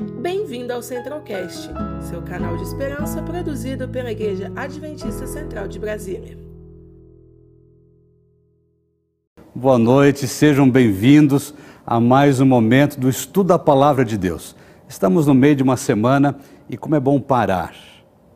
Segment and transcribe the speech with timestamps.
[0.00, 1.70] Bem-vindo ao Centralcast,
[2.08, 6.38] seu canal de esperança produzido pela Igreja Adventista Central de Brasília.
[9.54, 11.52] Boa noite, sejam bem-vindos
[11.86, 14.56] a mais um momento do estudo da Palavra de Deus.
[14.88, 17.74] Estamos no meio de uma semana e como é bom parar,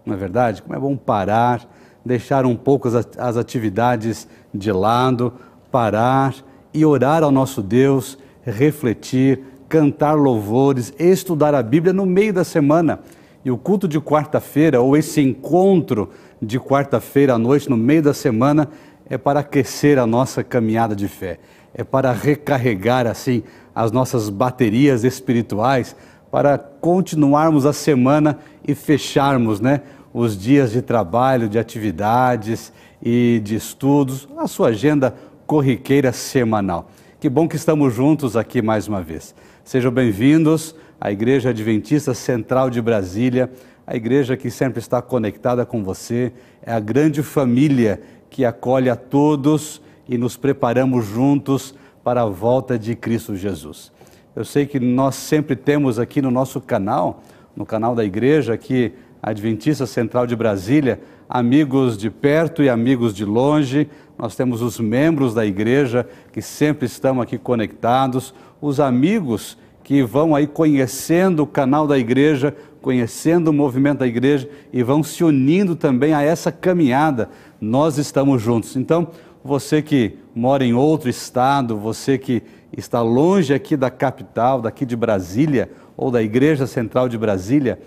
[0.05, 0.61] não é verdade?
[0.61, 1.67] Como é bom parar,
[2.05, 5.33] deixar um pouco as, atividades de lado,
[5.71, 6.35] parar
[6.75, 13.01] e orar ao nosso Deus, refletir, cantar louvores, estudar a Bíblia no meio da semana.
[13.45, 18.15] E o culto de quarta-feira, ou esse encontro de quarta-feira à noite, no meio da
[18.15, 18.69] semana,
[19.11, 21.41] é para aquecer a nossa caminhada de fé,
[21.75, 23.43] é para recarregar, assim,
[23.75, 25.97] as nossas baterias espirituais,
[26.31, 29.81] para continuarmos a semana e fecharmos, né,
[30.13, 35.17] os dias de trabalho, de atividades e de estudos, a sua agenda
[35.49, 36.89] corriqueira semanal.
[37.19, 39.35] Que bom que estamos juntos aqui mais uma vez.
[39.65, 43.51] Sejam bem-vindos à Igreja Adventista Central de Brasília,
[43.87, 48.95] a igreja que sempre está conectada com você, é a grande família que acolhe a
[48.95, 53.91] todos e nos preparamos juntos para a volta de Cristo Jesus.
[54.37, 57.23] Eu sei que nós sempre temos aqui no nosso canal,
[57.57, 63.25] no canal da igreja, aqui Adventista Central de Brasília, amigos de perto e amigos de
[63.25, 63.89] longe.
[64.19, 70.35] Nós temos os membros da igreja que sempre estão aqui conectados, os amigos que vão
[70.35, 75.77] aí conhecendo o canal da igreja, conhecendo o movimento da igreja e vão se unindo
[75.77, 77.29] também a essa caminhada.
[77.61, 78.75] Nós estamos juntos.
[78.75, 79.09] Então,
[79.45, 82.43] você que mora em outro estado, você que
[82.75, 87.79] está longe aqui da capital, daqui de Brasília, ou da Igreja Central de Brasília,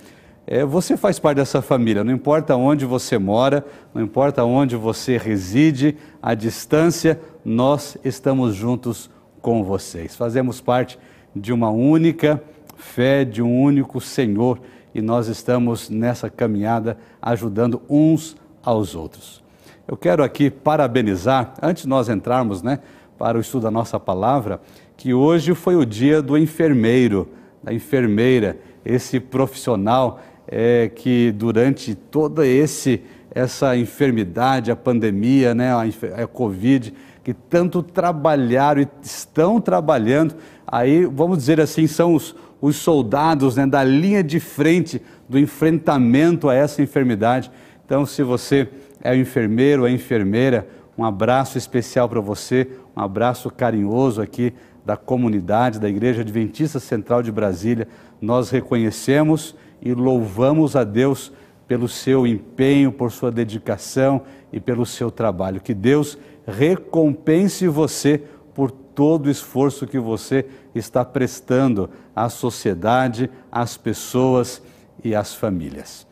[0.46, 5.18] é, você faz parte dessa família, não importa onde você mora, não importa onde você
[5.18, 9.10] reside, a distância, nós estamos juntos
[9.42, 10.16] com vocês.
[10.16, 10.98] Fazemos parte
[11.36, 12.42] de uma única
[12.78, 14.60] fé, de um único Senhor
[14.94, 19.44] e nós estamos nessa caminhada ajudando uns aos outros.
[19.88, 22.80] Eu quero aqui parabenizar, antes de nós entrarmos né,
[23.18, 24.60] para o estudo da nossa palavra,
[24.98, 27.30] que hoje foi o dia do enfermeiro,
[27.64, 33.02] da enfermeira, esse profissional é, que durante toda esse
[33.38, 35.84] essa enfermidade, a pandemia, né, a,
[36.24, 36.92] a Covid,
[37.28, 40.34] que tanto trabalharam e estão trabalhando,
[40.66, 46.48] aí vamos dizer assim, são os, os soldados né, da linha de frente do enfrentamento
[46.48, 47.52] a essa enfermidade.
[47.86, 48.70] Então, se você
[49.02, 54.54] é o enfermeiro, é enfermeira, um abraço especial para você, um abraço carinhoso aqui
[54.86, 57.90] da comunidade da Igreja Adventista Central de Brasília.
[58.22, 61.34] Nós reconhecemos e louvamos a Deus
[61.68, 64.22] pelo seu empenho, por sua dedicação
[64.54, 65.60] e pelo seu trabalho.
[65.60, 66.18] Que Deus
[66.48, 68.24] recompense você
[68.56, 74.62] por todo o esforço que você está prestando à sociedade, às pessoas
[75.04, 76.08] e às famílias.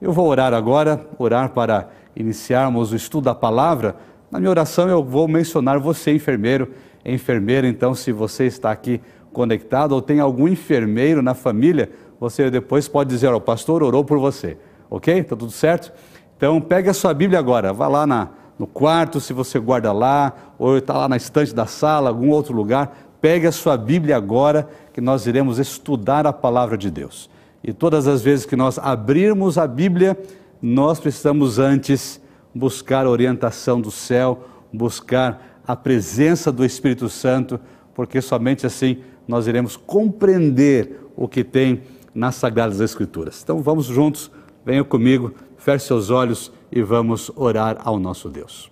[0.00, 3.96] Eu vou orar agora, orar para iniciarmos o estudo da palavra.
[4.30, 6.70] Na minha oração eu vou mencionar você, enfermeiro,
[7.04, 9.00] enfermeira, então se você está aqui
[9.32, 14.18] conectado ou tem algum enfermeiro na família, você depois pode dizer, o pastor orou por
[14.18, 14.56] você,
[14.90, 15.18] ok?
[15.18, 15.92] Está tudo certo?
[16.36, 20.32] Então pegue a sua Bíblia agora, vá lá na, no quarto, se você guarda lá,
[20.58, 24.68] ou está lá na estante da sala, algum outro lugar, pegue a sua Bíblia agora,
[24.92, 27.30] que nós iremos estudar a palavra de Deus.
[27.62, 30.18] E todas as vezes que nós abrirmos a Bíblia,
[30.60, 32.20] nós precisamos antes
[32.54, 37.60] buscar a orientação do céu, buscar a presença do Espírito Santo,
[37.94, 41.82] porque somente assim nós iremos compreender o que tem
[42.14, 43.40] nas Sagradas Escrituras.
[43.42, 44.30] Então vamos juntos,
[44.64, 45.34] venha comigo,
[45.68, 48.70] feche seus olhos e vamos orar ao nosso Deus.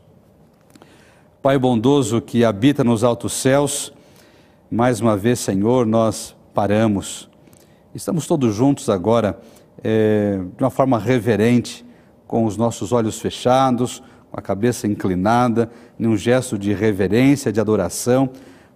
[1.42, 3.92] Pai bondoso que habita nos altos céus,
[4.70, 7.28] mais uma vez, Senhor, nós paramos.
[7.94, 9.38] Estamos todos juntos agora,
[9.84, 11.84] é, de uma forma reverente,
[12.26, 15.70] com os nossos olhos fechados, com a cabeça inclinada,
[16.00, 18.30] em um gesto de reverência, de adoração,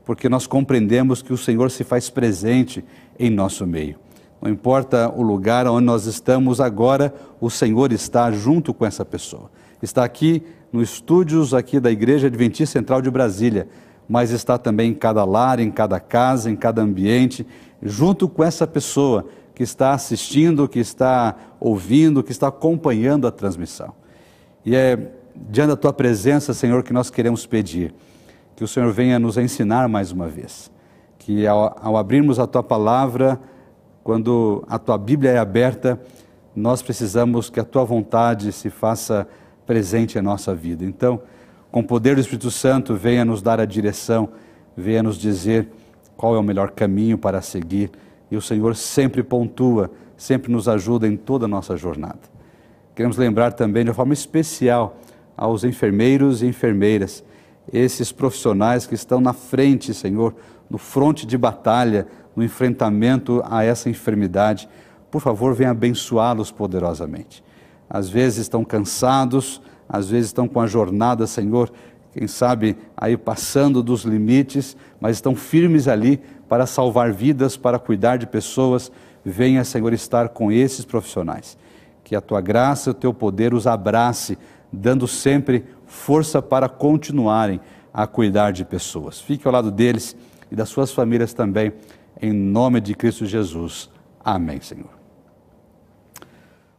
[0.05, 2.85] porque nós compreendemos que o Senhor se faz presente
[3.19, 3.97] em nosso meio.
[4.41, 9.51] Não importa o lugar onde nós estamos agora, o Senhor está junto com essa pessoa.
[9.83, 10.43] Está aqui
[10.73, 13.69] no estúdios aqui da Igreja Adventista Central de Brasília,
[14.09, 17.47] mas está também em cada lar, em cada casa, em cada ambiente,
[17.83, 23.93] junto com essa pessoa que está assistindo, que está ouvindo, que está acompanhando a transmissão.
[24.65, 27.95] E é diante da tua presença, Senhor, que nós queremos pedir
[28.57, 30.71] que o Senhor venha nos ensinar mais uma vez,
[31.19, 33.41] que ao, ao abrirmos a tua palavra,
[34.11, 35.97] quando a tua Bíblia é aberta,
[36.57, 39.25] nós precisamos que a tua vontade se faça
[39.65, 40.85] presente em nossa vida.
[40.85, 41.23] Então,
[41.71, 44.31] com o poder do Espírito Santo, venha nos dar a direção,
[44.77, 45.69] venha nos dizer
[46.17, 47.93] qual é o melhor caminho para seguir,
[48.33, 52.19] e o Senhor sempre pontua, sempre nos ajuda em toda a nossa jornada.
[52.97, 54.99] Queremos lembrar também de uma forma especial
[55.37, 57.23] aos enfermeiros e enfermeiras,
[57.73, 60.35] esses profissionais que estão na frente, Senhor,
[60.69, 64.69] no fronte de batalha, no enfrentamento a essa enfermidade.
[65.11, 67.43] Por favor, venha abençoá-los poderosamente.
[67.89, 71.73] Às vezes estão cansados, às vezes estão com a jornada, Senhor,
[72.13, 78.17] quem sabe aí passando dos limites, mas estão firmes ali para salvar vidas, para cuidar
[78.17, 78.91] de pessoas.
[79.25, 81.57] Venha, Senhor, estar com esses profissionais.
[82.03, 84.37] Que a tua graça e o teu poder os abrace,
[84.73, 87.61] dando sempre força para continuarem
[87.95, 89.21] a cuidar de pessoas.
[89.21, 90.17] Fique ao lado deles
[90.51, 91.73] e das suas famílias também,
[92.21, 93.91] em nome de Cristo Jesus.
[94.23, 94.91] Amém, Senhor.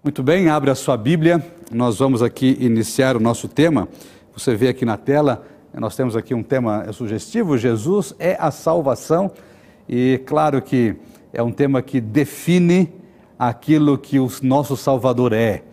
[0.03, 1.43] Muito bem, abre a sua Bíblia.
[1.71, 3.87] Nós vamos aqui iniciar o nosso tema.
[4.33, 9.31] Você vê aqui na tela, nós temos aqui um tema sugestivo: Jesus é a salvação.
[9.89, 10.95] E claro que
[11.33, 12.93] é um tema que define
[13.37, 15.63] aquilo que o nosso Salvador é.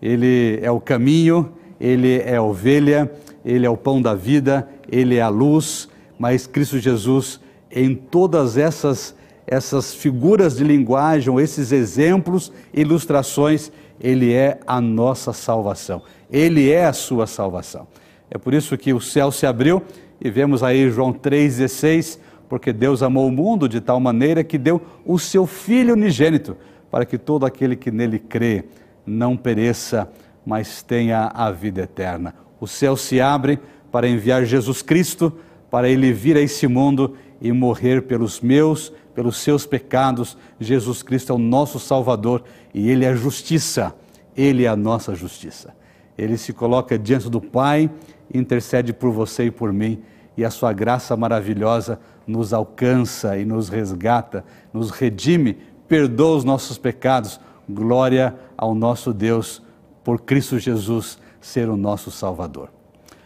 [0.00, 3.10] Ele é o caminho, ele é a ovelha,
[3.44, 7.40] ele é o pão da vida, ele é a luz, mas Cristo Jesus,
[7.74, 16.02] em todas essas, essas figuras de linguagem, esses exemplos, ilustrações, ele é a nossa salvação.
[16.30, 17.88] Ele é a sua salvação.
[18.30, 19.82] É por isso que o céu se abriu
[20.20, 22.18] e vemos aí João 3,16,
[22.48, 26.56] porque Deus amou o mundo de tal maneira que deu o seu Filho unigênito,
[26.90, 28.64] para que todo aquele que nele crê
[29.04, 30.08] não pereça,
[30.46, 32.34] mas tenha a vida eterna.
[32.60, 33.58] O céu se abre
[33.90, 35.32] para enviar Jesus Cristo,
[35.70, 40.34] para ele vir a esse mundo e morrer pelos meus, pelos seus pecados.
[40.58, 42.42] Jesus Cristo é o nosso Salvador
[42.72, 43.94] e ele é a justiça,
[44.34, 45.76] ele é a nossa justiça.
[46.16, 47.90] Ele se coloca diante do Pai,
[48.32, 50.02] intercede por você e por mim,
[50.38, 54.42] e a sua graça maravilhosa nos alcança e nos resgata,
[54.72, 57.38] nos redime, perdoa os nossos pecados.
[57.68, 59.62] Glória ao nosso Deus
[60.02, 62.70] por Cristo Jesus ser o nosso Salvador.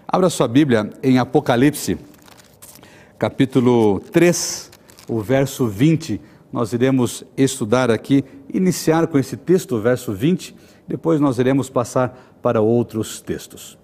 [0.08, 1.96] Abra sua Bíblia em Apocalipse,
[3.18, 4.70] capítulo 3,
[5.08, 6.20] o verso 20.
[6.52, 8.24] Nós iremos estudar aqui,
[8.54, 10.54] iniciar com esse texto, o verso 20,
[10.86, 13.76] depois nós iremos passar para outros textos.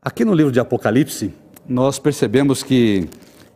[0.00, 1.32] Aqui no livro de Apocalipse,
[1.68, 3.08] nós percebemos que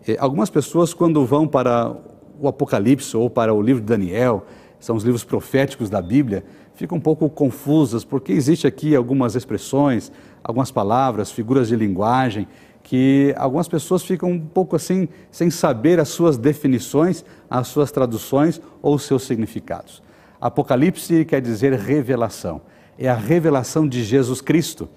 [0.07, 1.97] eh, algumas pessoas, quando vão para
[2.39, 4.47] o Apocalipse ou para o livro de Daniel,
[4.79, 6.45] são os livros proféticos da Bíblia,
[6.75, 10.13] ficam um pouco confusas, porque existe aqui algumas expressões,
[10.45, 12.47] algumas palavras, figuras de linguagem,
[12.87, 18.61] que algumas pessoas ficam um pouco assim, sem saber as suas definições, as suas traduções
[18.81, 20.01] ou os seus significados.
[20.41, 22.61] Apocalipse quer dizer revelação,
[22.97, 24.89] é a revelação de Jesus Cristo.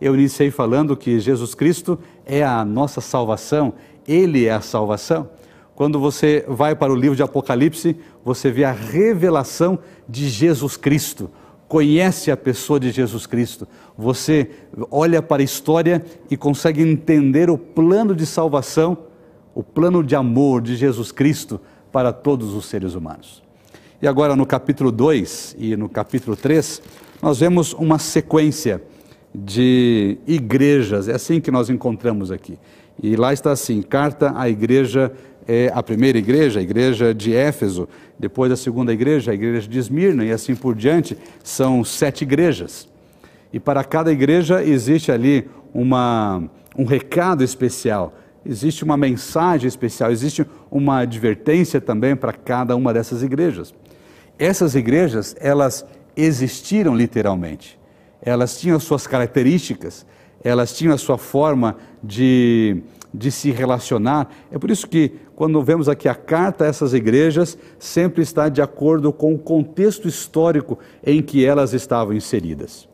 [0.00, 3.74] Eu iniciei falando que Jesus Cristo é a nossa salvação,
[4.08, 5.30] Ele é a salvação.
[5.76, 9.78] Quando você vai para o livro de Apocalipse, você vê a revelação
[10.08, 11.30] de Jesus Cristo,
[11.68, 13.66] conhece a pessoa de Jesus Cristo,
[13.96, 14.50] você
[14.90, 18.96] olha para a história e consegue entender o plano de salvação,
[19.54, 21.60] o plano de amor de Jesus Cristo
[21.90, 23.42] para todos os seres humanos.
[24.00, 26.82] E agora no capítulo 2 e no capítulo 3,
[27.22, 28.82] nós vemos uma sequência
[29.34, 32.58] de igrejas, é assim que nós encontramos aqui.
[33.02, 35.12] E lá está assim: carta à igreja
[35.46, 37.88] é a primeira igreja, a igreja de Éfeso,
[38.18, 42.88] depois a segunda igreja, a igreja de Esmirna e assim por diante, são sete igrejas.
[43.52, 46.42] E para cada igreja existe ali uma,
[46.76, 53.22] um recado especial, existe uma mensagem especial, existe uma advertência também para cada uma dessas
[53.22, 53.72] igrejas.
[54.38, 57.78] Essas igrejas, elas existiram literalmente,
[58.20, 60.04] elas tinham suas características,
[60.42, 62.82] elas tinham a sua forma de
[63.16, 64.28] de se relacionar.
[64.50, 68.60] É por isso que, quando vemos aqui a carta a essas igrejas, sempre está de
[68.60, 72.86] acordo com o contexto histórico em que elas estavam inseridas.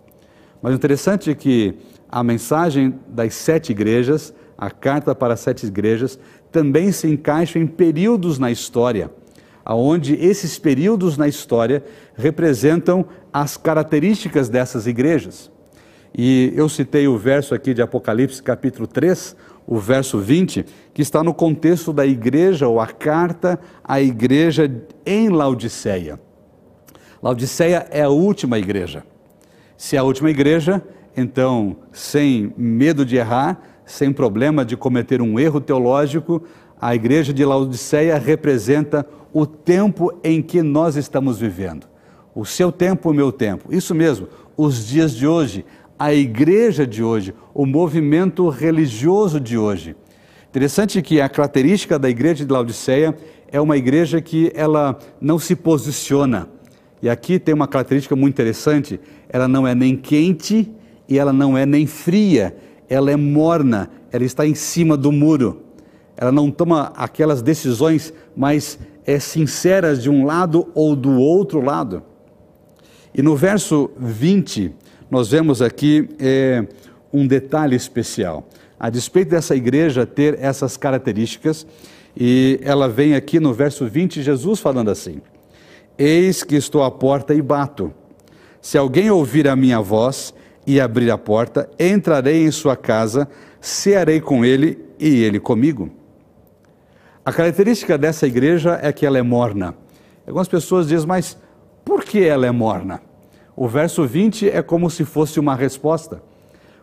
[0.63, 1.75] Mas o interessante é que
[2.09, 6.19] a mensagem das sete igrejas, a carta para as sete igrejas,
[6.53, 9.11] também se encaixa em períodos na história,
[9.65, 11.83] aonde esses períodos na história
[12.15, 15.51] representam as características dessas igrejas.
[16.17, 19.35] E eu citei o verso aqui de Apocalipse, capítulo 3,
[19.73, 24.71] o verso 20, que está no contexto da igreja ou a carta à igreja
[25.07, 26.21] em Laodiceia.
[27.23, 29.03] Laodiceia é a última igreja.
[29.75, 30.83] Se é a última igreja,
[31.17, 36.43] então, sem medo de errar, sem problema de cometer um erro teológico,
[36.79, 41.87] a igreja de Laodiceia representa o tempo em que nós estamos vivendo.
[42.35, 43.75] O seu tempo, o meu tempo.
[43.75, 45.65] Isso mesmo, os dias de hoje,
[46.03, 49.95] a igreja de hoje, o movimento religioso de hoje.
[50.51, 53.17] Interessante que a característica da igreja de Laodiceia
[53.53, 56.49] é uma igreja que ela não se posiciona.
[57.01, 60.69] E aqui tem uma característica muito interessante: ela não é nem quente
[61.09, 62.57] e ela não é nem fria,
[62.89, 65.63] ela é morna, ela está em cima do muro.
[66.17, 72.03] Ela não toma aquelas decisões mais é, sinceras de um lado ou do outro lado.
[73.15, 74.75] E no verso 20,
[75.13, 76.67] nós vemos aqui é,
[77.13, 78.49] um detalhe especial.
[78.81, 81.67] A despeito dessa igreja ter essas características,
[82.17, 85.21] e ela vem aqui no verso 20, Jesus falando assim:
[85.99, 87.93] Eis que estou à porta e bato.
[88.59, 90.33] Se alguém ouvir a minha voz
[90.67, 93.29] e abrir a porta, entrarei em sua casa,
[93.61, 95.91] cearei com ele e ele comigo.
[97.23, 99.75] A característica dessa igreja é que ela é morna.
[100.27, 101.37] Algumas pessoas dizem, mas
[101.85, 103.12] por que ela é morna?
[103.57, 106.23] O verso 20 é como se fosse uma resposta.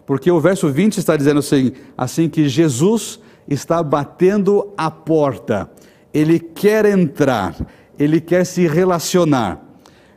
[0.05, 5.69] Porque o verso 20 está dizendo assim, assim que Jesus está batendo a porta.
[6.13, 7.55] Ele quer entrar,
[7.97, 9.63] ele quer se relacionar.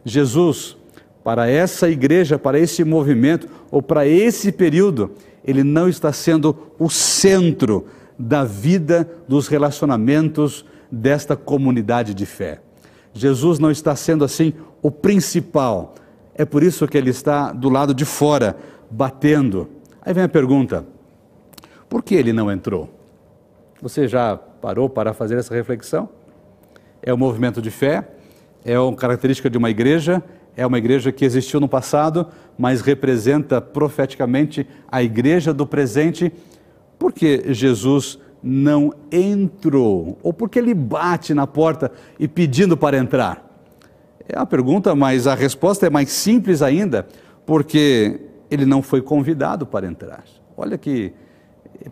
[0.04, 0.76] Jesus,
[1.22, 5.12] para essa igreja, para esse movimento ou para esse período,
[5.44, 7.86] ele não está sendo o centro
[8.18, 12.60] da vida dos relacionamentos desta comunidade de fé.
[13.14, 15.94] Jesus não está sendo assim o principal.
[16.34, 18.56] É por isso que ele está do lado de fora,
[18.90, 19.68] batendo.
[20.00, 20.84] Aí vem a pergunta:
[21.88, 22.88] por que ele não entrou?
[23.80, 26.08] Você já parou para fazer essa reflexão?
[27.02, 28.08] É um movimento de fé,
[28.64, 30.22] é uma característica de uma igreja,
[30.56, 36.32] é uma igreja que existiu no passado, mas representa profeticamente a igreja do presente.
[36.98, 40.18] Por que Jesus não entrou?
[40.22, 43.51] Ou por que ele bate na porta e pedindo para entrar?
[44.32, 47.06] É uma pergunta, mas a resposta é mais simples ainda,
[47.44, 48.18] porque
[48.50, 50.24] ele não foi convidado para entrar.
[50.56, 51.12] Olha que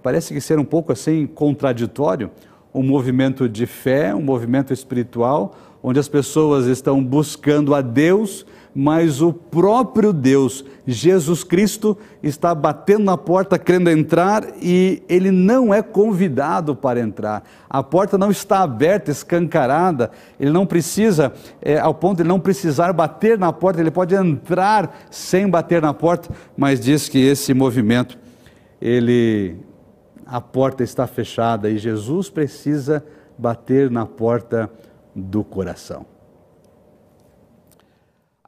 [0.03, 2.31] parece que ser um pouco assim contraditório,
[2.73, 9.21] um movimento de fé, um movimento espiritual, onde as pessoas estão buscando a Deus, mas
[9.21, 15.83] o próprio Deus, Jesus Cristo, está batendo na porta querendo entrar e ele não é
[15.83, 17.43] convidado para entrar.
[17.69, 22.93] A porta não está aberta, escancarada, ele não precisa, é, ao ponto de não precisar
[22.93, 28.19] bater na porta, ele pode entrar sem bater na porta, mas diz que esse movimento,
[28.81, 29.57] ele
[30.25, 33.05] a porta está fechada e Jesus precisa
[33.37, 34.71] bater na porta
[35.13, 36.07] do coração.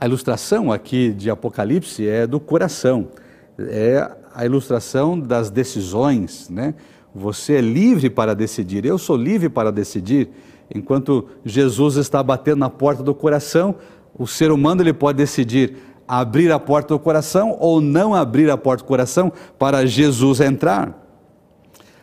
[0.02, 3.10] A ilustração aqui de Apocalipse é do coração,
[3.56, 6.74] é a ilustração das decisões, né?
[7.14, 10.28] Você é livre para decidir, eu sou livre para decidir.
[10.74, 13.76] Enquanto Jesus está batendo na porta do coração,
[14.18, 15.76] o ser humano ele pode decidir
[16.08, 21.00] abrir a porta do coração ou não abrir a porta do coração para Jesus entrar.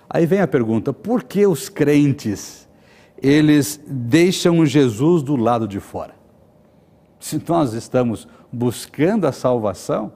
[0.10, 2.66] Aí vem a pergunta: por que os crentes
[3.22, 6.19] eles deixam Jesus do lado de fora?
[7.20, 10.12] Se nós estamos buscando a salvação,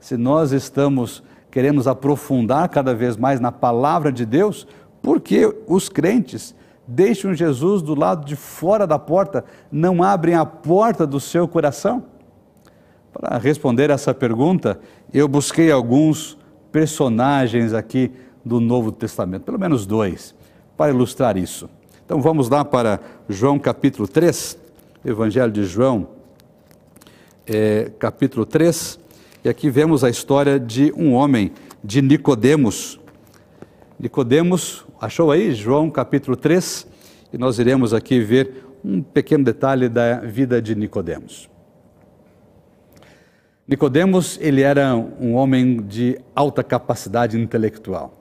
[0.00, 4.66] se nós estamos queremos aprofundar cada vez mais na palavra de Deus,
[5.02, 6.54] por que os crentes
[6.86, 12.04] deixam Jesus do lado de fora da porta, não abrem a porta do seu coração?
[13.12, 14.78] Para responder essa pergunta,
[15.12, 16.38] eu busquei alguns
[16.70, 18.12] personagens aqui
[18.44, 20.34] do Novo Testamento, pelo menos dois,
[20.76, 21.68] para ilustrar isso.
[22.04, 24.58] Então vamos lá para João capítulo 3,
[25.04, 26.08] Evangelho de João,
[27.48, 29.00] é, capítulo 3,
[29.44, 31.52] e aqui vemos a história de um homem,
[31.82, 33.00] de Nicodemos.
[33.98, 35.54] Nicodemos, achou aí?
[35.54, 36.86] João capítulo 3,
[37.32, 41.48] e nós iremos aqui ver um pequeno detalhe da vida de Nicodemos.
[43.66, 48.14] Nicodemos, ele era um homem de alta capacidade intelectual.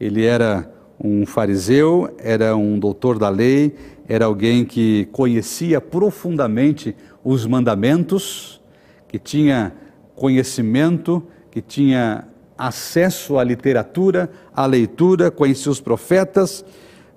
[0.00, 0.70] Ele era
[1.02, 3.74] um fariseu, era um doutor da lei,
[4.08, 8.60] era alguém que conhecia profundamente os mandamentos,
[9.08, 9.72] que tinha
[10.14, 12.24] conhecimento, que tinha
[12.56, 16.64] acesso à literatura, à leitura, conhecia os profetas,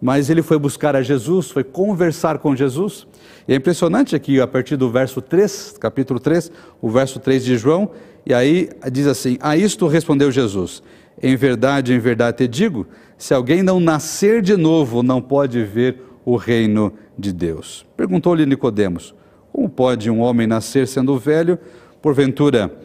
[0.02, 3.08] mas ele foi buscar a Jesus, foi conversar com Jesus.
[3.48, 7.58] E é impressionante aqui, a partir do verso 3, capítulo 3, o verso 3 de
[7.58, 7.92] João,
[8.26, 10.82] e aí diz assim: A isto respondeu Jesus:
[11.22, 16.02] em verdade, em verdade te digo: se alguém não nascer de novo, não pode ver
[16.26, 17.86] o reino de Deus.
[17.96, 19.14] Perguntou-lhe Nicodemos:
[19.54, 21.60] Como pode um homem nascer sendo velho?
[22.02, 22.76] Porventura,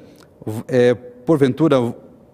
[0.68, 1.80] é, porventura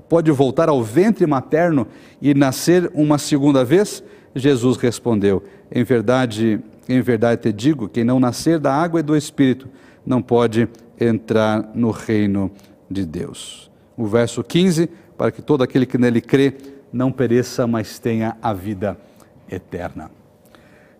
[0.09, 1.87] pode voltar ao ventre materno
[2.21, 4.03] e nascer uma segunda vez?
[4.35, 9.17] Jesus respondeu: Em verdade, em verdade te digo, quem não nascer da água e do
[9.17, 9.69] espírito
[10.05, 10.69] não pode
[11.01, 12.51] entrar no reino
[12.91, 13.71] de Deus.
[13.97, 16.55] O verso 15 para que todo aquele que nele crê
[16.93, 18.99] não pereça, mas tenha a vida
[19.49, 20.11] eterna.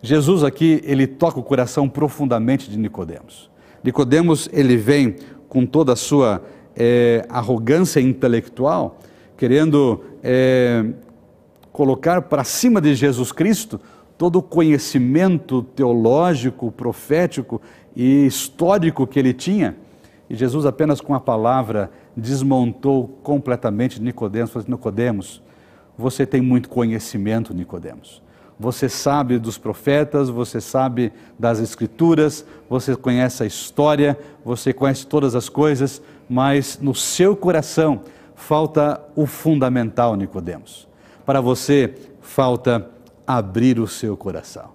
[0.05, 3.49] Jesus aqui, ele toca o coração profundamente de Nicodemos.
[3.83, 5.15] Nicodemos, ele vem
[5.49, 6.43] com toda a sua
[6.75, 8.99] é, arrogância intelectual,
[9.35, 10.85] querendo é,
[11.71, 13.81] colocar para cima de Jesus Cristo
[14.15, 17.59] todo o conhecimento teológico, profético
[17.95, 19.75] e histórico que ele tinha.
[20.29, 25.41] E Jesus apenas com a palavra desmontou completamente Nicodemos, falou: assim, Nicodemos,
[25.97, 28.23] você tem muito conhecimento, Nicodemos.
[28.59, 35.35] Você sabe dos profetas, você sabe das escrituras, você conhece a história, você conhece todas
[35.35, 38.01] as coisas, mas no seu coração
[38.33, 40.87] falta o fundamental, Nicodemos.
[41.25, 42.89] Para você falta
[43.27, 44.69] abrir o seu coração.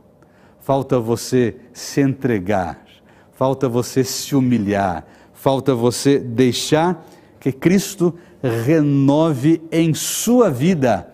[0.60, 2.84] Falta você se entregar,
[3.32, 7.02] falta você se humilhar, falta você deixar
[7.38, 11.08] que Cristo renove em sua vida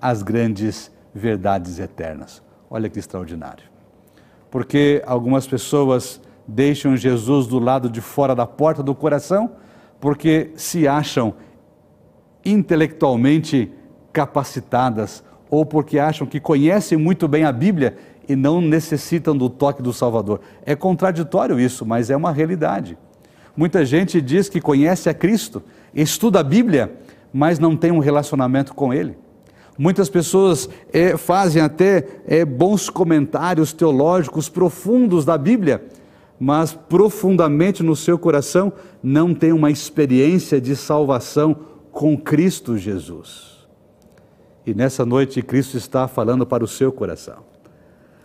[0.00, 2.42] as grandes verdades eternas.
[2.68, 3.64] Olha que extraordinário.
[4.50, 9.52] Porque algumas pessoas deixam Jesus do lado de fora da porta do coração
[10.00, 11.34] porque se acham
[12.44, 13.72] intelectualmente
[14.12, 17.96] capacitadas ou porque acham que conhecem muito bem a Bíblia
[18.28, 20.40] e não necessitam do toque do Salvador.
[20.66, 22.98] É contraditório isso, mas é uma realidade.
[23.56, 25.62] Muita gente diz que conhece a Cristo,
[25.94, 26.98] estuda a Bíblia,
[27.32, 29.16] mas não tem um relacionamento com Ele.
[29.76, 35.84] Muitas pessoas é, fazem até é, bons comentários teológicos profundos da Bíblia,
[36.38, 41.56] mas profundamente no seu coração não tem uma experiência de salvação
[41.90, 43.66] com Cristo Jesus.
[44.64, 47.38] E nessa noite Cristo está falando para o seu coração,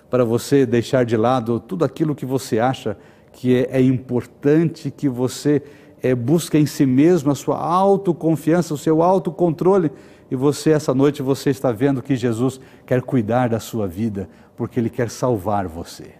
[0.10, 2.96] para você deixar de lado tudo aquilo que você acha
[3.32, 5.63] que é, é importante, que você
[6.01, 9.91] é, busca em si mesmo a sua autoconfiança, o seu autocontrole
[10.31, 14.79] e você, essa noite, você está vendo que Jesus quer cuidar da sua vida, porque
[14.79, 16.12] Ele quer salvar você.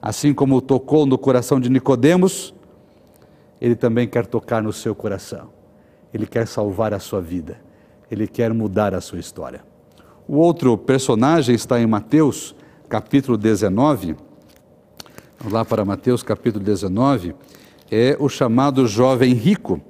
[0.00, 2.54] Assim como tocou no coração de Nicodemos,
[3.60, 5.48] Ele também quer tocar no seu coração.
[6.12, 7.58] Ele quer salvar a sua vida.
[8.10, 9.64] Ele quer mudar a sua história.
[10.28, 12.54] O outro personagem está em Mateus,
[12.88, 14.16] capítulo 19.
[15.38, 17.34] Vamos lá para Mateus, capítulo 19.
[17.90, 19.80] É o chamado jovem rico.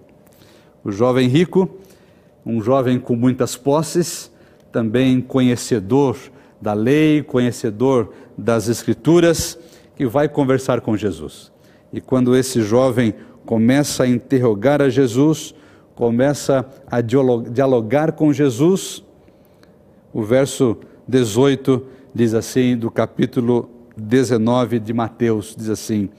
[0.84, 1.68] O jovem rico
[2.46, 4.30] um jovem com muitas posses,
[4.70, 6.16] também conhecedor
[6.62, 9.58] da lei, conhecedor das Escrituras,
[9.96, 11.50] que vai conversar com Jesus.
[11.92, 15.54] E quando esse jovem começa a interrogar a Jesus,
[15.94, 19.02] começa a dialogar com Jesus,
[20.12, 20.76] o verso
[21.08, 26.10] 18 diz assim, do capítulo 19 de Mateus, diz assim: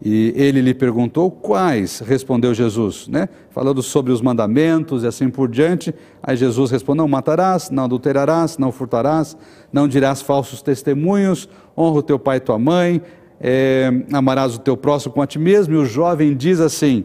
[0.00, 3.28] e ele lhe perguntou quais, respondeu Jesus, né?
[3.50, 5.92] Falando sobre os mandamentos e assim por diante.
[6.22, 9.36] Aí Jesus respondeu: Não matarás, não adulterarás, não furtarás,
[9.72, 13.02] não dirás falsos testemunhos, honra o teu pai e tua mãe,
[13.40, 15.74] é, amarás o teu próximo com a ti mesmo.
[15.74, 17.04] E o jovem diz assim: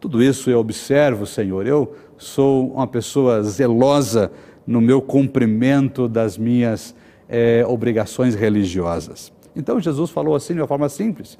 [0.00, 4.32] Tudo isso eu observo, Senhor, eu sou uma pessoa zelosa
[4.66, 6.96] no meu cumprimento das minhas
[7.28, 9.32] é, obrigações religiosas.
[9.54, 11.38] Então Jesus falou assim de uma forma simples.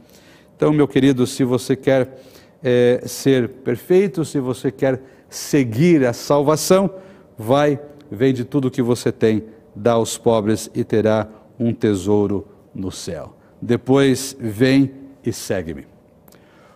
[0.58, 2.18] Então, meu querido, se você quer
[2.64, 6.90] é, ser perfeito, se você quer seguir a salvação,
[7.38, 11.28] vai, vende tudo o que você tem, dá aos pobres e terá
[11.60, 12.44] um tesouro
[12.74, 13.36] no céu.
[13.62, 14.90] Depois vem
[15.24, 15.86] e segue-me.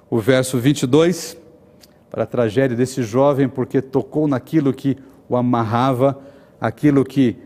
[0.09, 1.37] O verso 22,
[2.09, 4.97] para a tragédia desse jovem, porque tocou naquilo que
[5.29, 6.21] o amarrava,
[6.61, 7.37] aquilo que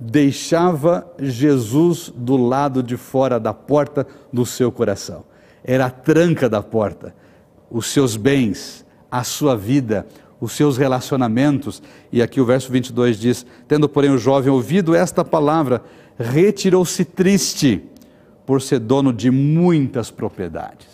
[0.00, 5.24] deixava Jesus do lado de fora da porta do seu coração
[5.64, 7.14] era a tranca da porta.
[7.70, 10.06] Os seus bens, a sua vida,
[10.40, 11.82] os seus relacionamentos.
[12.12, 15.82] E aqui o verso 22 diz: Tendo, porém, o jovem ouvido esta palavra,
[16.18, 17.84] retirou-se triste,
[18.48, 20.88] por ser dono de muitas propriedades.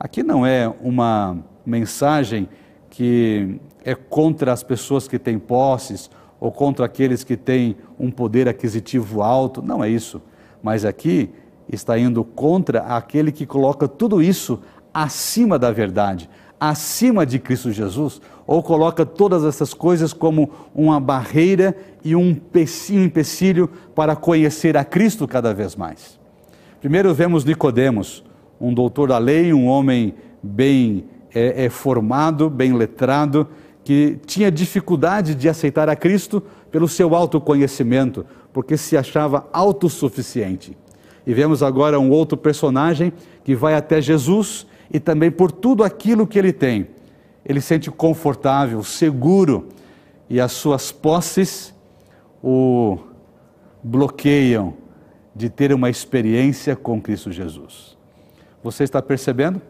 [0.00, 2.48] Aqui não é uma mensagem
[2.88, 8.48] que é contra as pessoas que têm posses ou contra aqueles que têm um poder
[8.48, 10.22] aquisitivo alto, não é isso.
[10.62, 11.30] Mas aqui
[11.72, 14.60] está indo contra aquele que coloca tudo isso
[14.92, 16.28] acima da verdade,
[16.60, 22.36] acima de Cristo Jesus, ou coloca todas essas coisas como uma barreira e um
[22.90, 26.20] empecilho para conhecer a Cristo cada vez mais.
[26.80, 28.22] Primeiro vemos Nicodemos,
[28.60, 31.04] um doutor da lei, um homem bem
[31.34, 33.48] é, é, formado, bem letrado,
[33.84, 40.76] que tinha dificuldade de aceitar a Cristo pelo seu autoconhecimento, porque se achava autossuficiente.
[41.26, 43.12] E vemos agora um outro personagem
[43.44, 46.88] que vai até Jesus e também por tudo aquilo que ele tem.
[47.44, 49.68] Ele se sente confortável, seguro
[50.28, 51.74] e as suas posses
[52.42, 52.98] o
[53.82, 54.74] bloqueiam
[55.34, 57.96] de ter uma experiência com Cristo Jesus.
[58.62, 59.60] Você está percebendo?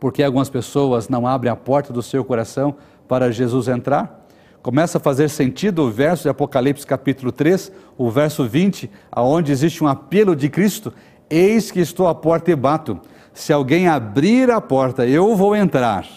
[0.00, 4.23] Porque algumas pessoas não abrem a porta do seu coração para Jesus entrar?
[4.64, 9.84] Começa a fazer sentido o verso de Apocalipse capítulo 3, o verso 20, aonde existe
[9.84, 10.90] um apelo de Cristo:
[11.28, 12.98] Eis que estou à porta e bato.
[13.34, 16.08] Se alguém abrir a porta, eu vou entrar.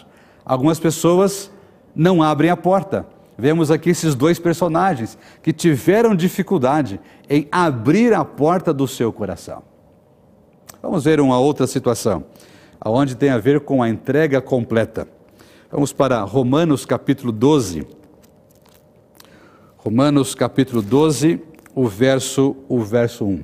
[0.46, 1.52] Algumas pessoas
[1.94, 3.06] não abrem a porta.
[3.38, 9.62] Vemos aqui esses dois personagens que tiveram dificuldade em abrir a porta do seu coração.
[10.82, 12.24] Vamos ver uma outra situação,
[12.80, 15.06] aonde tem a ver com a entrega completa.
[15.70, 18.07] Vamos para Romanos capítulo 12.
[19.88, 21.40] Romanos capítulo 12,
[21.74, 23.42] o verso, o verso 1.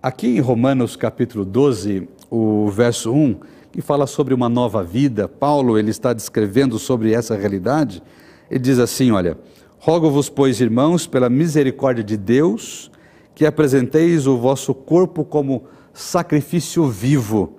[0.00, 3.40] Aqui em Romanos capítulo 12, o verso 1,
[3.72, 8.00] que fala sobre uma nova vida, Paulo ele está descrevendo sobre essa realidade.
[8.48, 9.36] Ele diz assim, olha:
[9.80, 12.88] Rogo-vos, pois, irmãos, pela misericórdia de Deus,
[13.34, 17.54] que apresenteis o vosso corpo como sacrifício vivo,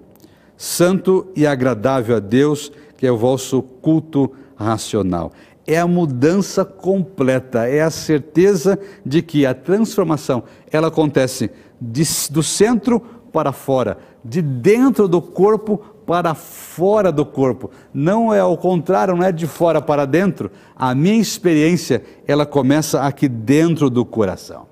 [0.55, 5.33] santo e agradável a Deus, que é o vosso culto racional.
[5.67, 12.41] É a mudança completa, é a certeza de que a transformação ela acontece de, do
[12.41, 13.01] centro
[13.31, 15.77] para fora, de dentro do corpo
[16.07, 17.69] para fora do corpo.
[17.93, 20.49] Não é ao contrário, não é de fora para dentro.
[20.73, 24.65] A minha experiência, ela começa aqui dentro do coração.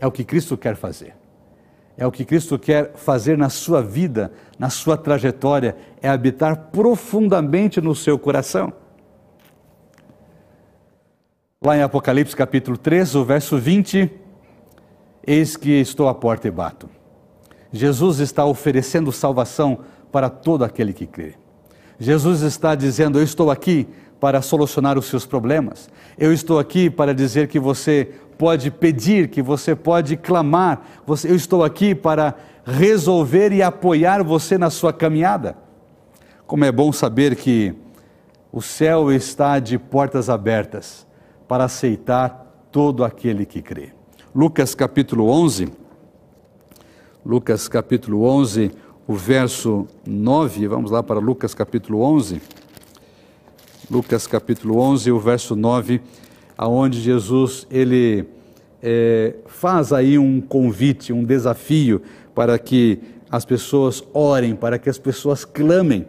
[0.00, 1.14] É o que Cristo quer fazer.
[1.96, 7.80] É o que Cristo quer fazer na sua vida, na sua trajetória, é habitar profundamente
[7.80, 8.72] no seu coração.
[11.64, 14.10] Lá em Apocalipse capítulo 3, o verso 20,
[15.24, 16.90] eis que estou à porta e bato.
[17.72, 19.78] Jesus está oferecendo salvação
[20.10, 21.34] para todo aquele que crê.
[22.00, 23.86] Jesus está dizendo: Eu estou aqui
[24.18, 25.88] para solucionar os seus problemas.
[26.18, 30.82] Eu estou aqui para dizer que você pode pedir, que você pode clamar.
[31.24, 35.56] eu estou aqui para resolver e apoiar você na sua caminhada.
[36.44, 37.72] Como é bom saber que
[38.50, 41.06] o céu está de portas abertas
[41.48, 43.90] para aceitar todo aquele que crê.
[44.34, 45.68] Lucas capítulo 11.
[47.24, 48.72] Lucas capítulo 11,
[49.06, 52.40] o verso 9, vamos lá para Lucas capítulo 11.
[53.90, 56.00] Lucas capítulo 11, o verso 9,
[56.56, 58.26] aonde Jesus ele
[58.82, 62.02] é, faz aí um convite, um desafio
[62.34, 62.98] para que
[63.30, 66.06] as pessoas orem, para que as pessoas clamem.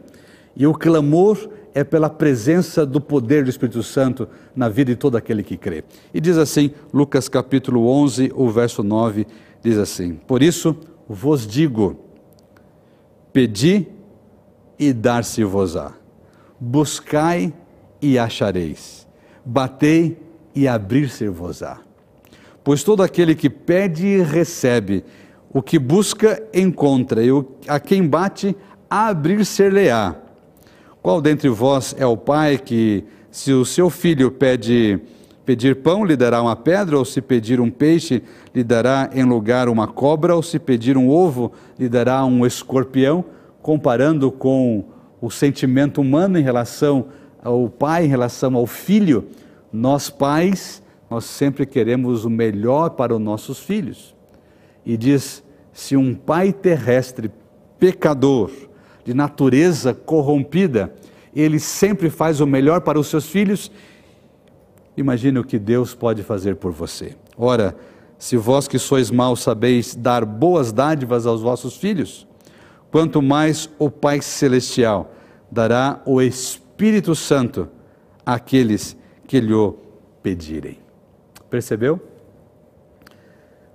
[0.55, 5.15] E o clamor é pela presença do poder do Espírito Santo na vida de todo
[5.15, 5.83] aquele que crê.
[6.13, 9.25] E diz assim, Lucas capítulo 11, o verso 9,
[9.61, 10.75] diz assim: Por isso
[11.07, 12.03] vos digo,
[13.33, 13.87] Pedi
[14.77, 15.93] e dar-se-vos-á.
[16.59, 17.51] Buscai
[17.99, 19.07] e achareis.
[19.43, 20.19] Batei
[20.53, 21.79] e abrir-se-vos-á.
[22.63, 25.03] Pois todo aquele que pede, recebe.
[25.49, 27.23] O que busca, encontra.
[27.23, 27.29] E
[27.67, 28.55] a quem bate,
[28.87, 30.15] abrir-se-lhe-á.
[31.03, 35.01] Qual dentre vós é o pai que, se o seu filho pede
[35.45, 38.23] pedir pão, lhe dará uma pedra, ou se pedir um peixe,
[38.55, 43.25] lhe dará em lugar uma cobra, ou se pedir um ovo, lhe dará um escorpião,
[43.61, 44.85] comparando com
[45.19, 47.07] o sentimento humano em relação
[47.43, 49.27] ao pai, em relação ao filho.
[49.73, 54.15] Nós pais, nós sempre queremos o melhor para os nossos filhos.
[54.85, 57.29] E diz: se um pai terrestre
[57.77, 58.49] pecador,
[59.03, 60.93] de natureza corrompida,
[61.35, 63.71] ele sempre faz o melhor para os seus filhos,
[64.95, 67.15] imagine o que Deus pode fazer por você.
[67.37, 67.75] Ora,
[68.17, 72.27] se vós que sois maus sabeis dar boas dádivas aos vossos filhos,
[72.91, 75.11] quanto mais o Pai Celestial
[75.51, 77.67] dará o Espírito Santo
[78.25, 78.95] àqueles
[79.27, 79.77] que lhe o
[80.21, 80.79] pedirem.
[81.49, 81.99] Percebeu?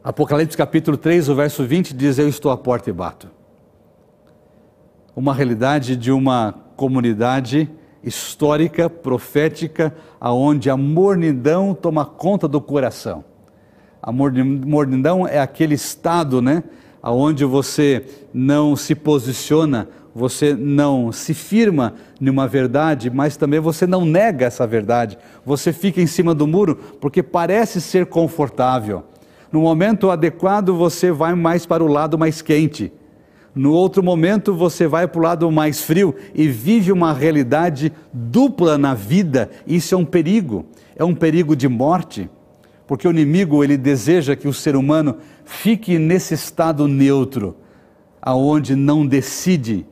[0.03, 3.29] Apocalipse capítulo 3, o verso 20 diz: Eu estou à porta e bato.
[5.19, 7.69] Uma realidade de uma comunidade
[8.05, 13.25] histórica, profética, aonde a mornidão toma conta do coração.
[14.01, 16.63] A mornidão é aquele estado, né,
[17.03, 24.05] aonde você não se posiciona, você não se firma numa verdade, mas também você não
[24.05, 25.19] nega essa verdade.
[25.45, 29.03] Você fica em cima do muro porque parece ser confortável.
[29.51, 32.93] No momento adequado, você vai mais para o lado mais quente.
[33.59, 38.79] No outro momento, você vai para o lado mais frio e vive uma realidade dupla
[38.79, 39.51] na vida.
[39.67, 40.65] Isso é um perigo.
[40.95, 42.31] É um perigo de morte
[42.89, 47.55] porque o inimigo ele deseja que o ser humano fique nesse estado neutro,
[48.21, 49.87] aonde não decide,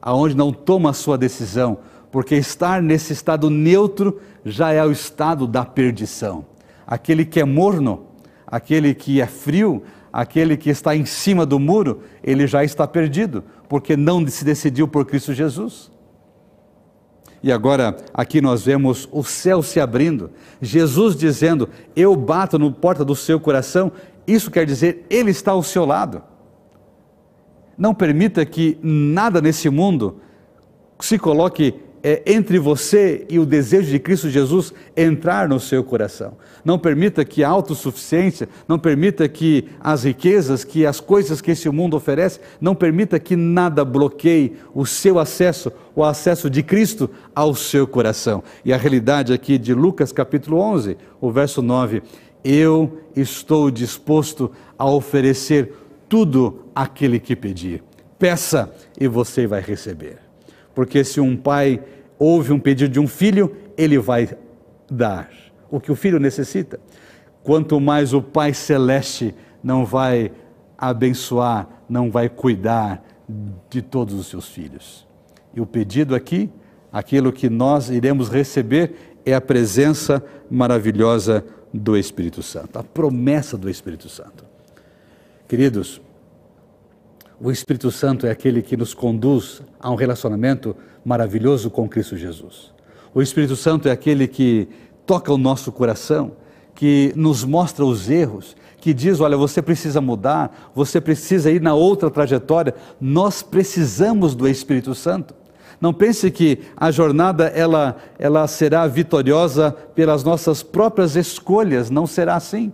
[0.00, 1.78] aonde não toma a sua decisão,
[2.10, 6.46] porque estar nesse estado neutro já é o estado da perdição.
[6.86, 8.06] Aquele que é morno,
[8.46, 13.44] aquele que é frio, aquele que está em cima do muro, ele já está perdido,
[13.68, 15.90] porque não se decidiu por Cristo Jesus.
[17.42, 23.04] E agora aqui nós vemos o céu se abrindo, Jesus dizendo: Eu bato no porta
[23.04, 23.90] do seu coração.
[24.26, 26.22] Isso quer dizer, Ele está ao seu lado.
[27.78, 30.20] Não permita que nada nesse mundo
[31.00, 36.36] se coloque é, entre você e o desejo de Cristo Jesus entrar no seu coração.
[36.64, 41.68] Não permita que a autossuficiência, não permita que as riquezas, que as coisas que esse
[41.68, 47.54] mundo oferece, não permita que nada bloqueie o seu acesso, o acesso de Cristo ao
[47.54, 48.42] seu coração.
[48.64, 52.02] E a realidade aqui de Lucas capítulo 11, o verso 9,
[52.42, 55.74] eu estou disposto a oferecer
[56.08, 57.82] tudo aquele que pedir.
[58.18, 60.29] Peça e você vai receber.
[60.74, 61.82] Porque se um pai
[62.18, 64.28] ouve um pedido de um filho, ele vai
[64.90, 65.30] dar
[65.70, 66.78] o que o filho necessita.
[67.42, 70.30] Quanto mais o Pai Celeste não vai
[70.76, 73.02] abençoar, não vai cuidar
[73.68, 75.06] de todos os seus filhos.
[75.54, 76.50] E o pedido aqui,
[76.92, 83.70] aquilo que nós iremos receber, é a presença maravilhosa do Espírito Santo, a promessa do
[83.70, 84.44] Espírito Santo.
[85.46, 86.00] Queridos,
[87.40, 92.70] o Espírito Santo é aquele que nos conduz a um relacionamento maravilhoso com Cristo Jesus.
[93.14, 94.68] O Espírito Santo é aquele que
[95.06, 96.32] toca o nosso coração,
[96.74, 101.74] que nos mostra os erros, que diz: olha, você precisa mudar, você precisa ir na
[101.74, 102.74] outra trajetória.
[103.00, 105.34] Nós precisamos do Espírito Santo.
[105.80, 112.36] Não pense que a jornada ela, ela será vitoriosa pelas nossas próprias escolhas, não será
[112.36, 112.70] assim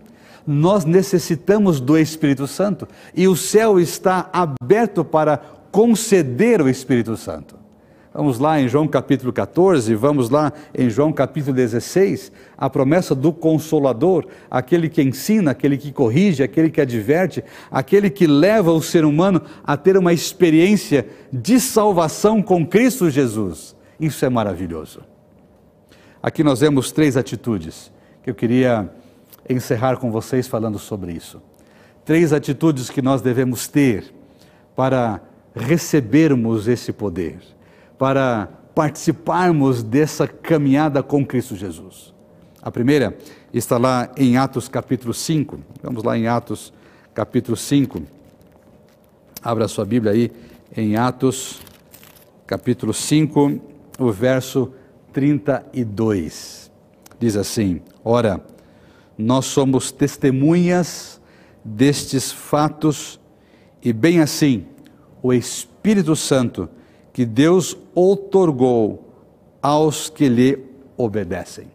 [0.46, 5.38] nós necessitamos do Espírito Santo e o céu está aberto para
[5.72, 7.56] conceder o Espírito Santo.
[8.16, 13.30] Vamos lá em João capítulo 14, vamos lá em João capítulo 16, a promessa do
[13.30, 19.04] Consolador, aquele que ensina, aquele que corrige, aquele que adverte, aquele que leva o ser
[19.04, 23.76] humano a ter uma experiência de salvação com Cristo Jesus.
[24.00, 25.00] Isso é maravilhoso.
[26.22, 28.90] Aqui nós vemos três atitudes que eu queria
[29.48, 31.42] encerrar com vocês falando sobre isso.
[32.04, 34.14] Três atitudes que nós devemos ter
[34.74, 35.20] para
[35.54, 37.38] recebermos esse poder,
[37.98, 42.14] para participarmos dessa caminhada com Cristo Jesus.
[42.62, 43.16] A primeira
[43.54, 45.59] está lá em Atos capítulo 5.
[45.82, 46.72] Vamos lá em Atos
[47.14, 48.02] capítulo 5.
[49.42, 50.30] Abra sua Bíblia aí
[50.76, 51.61] em Atos
[52.46, 53.61] capítulo 5,
[53.98, 54.72] o verso
[55.12, 56.70] 32.
[57.18, 58.44] Diz assim: Ora,
[59.16, 61.20] nós somos testemunhas
[61.64, 63.20] destes fatos
[63.83, 64.66] e, bem assim,
[65.22, 66.68] o Espírito Santo
[67.12, 69.12] que Deus outorgou
[69.62, 70.59] aos que lhe
[70.96, 71.68] obedecem.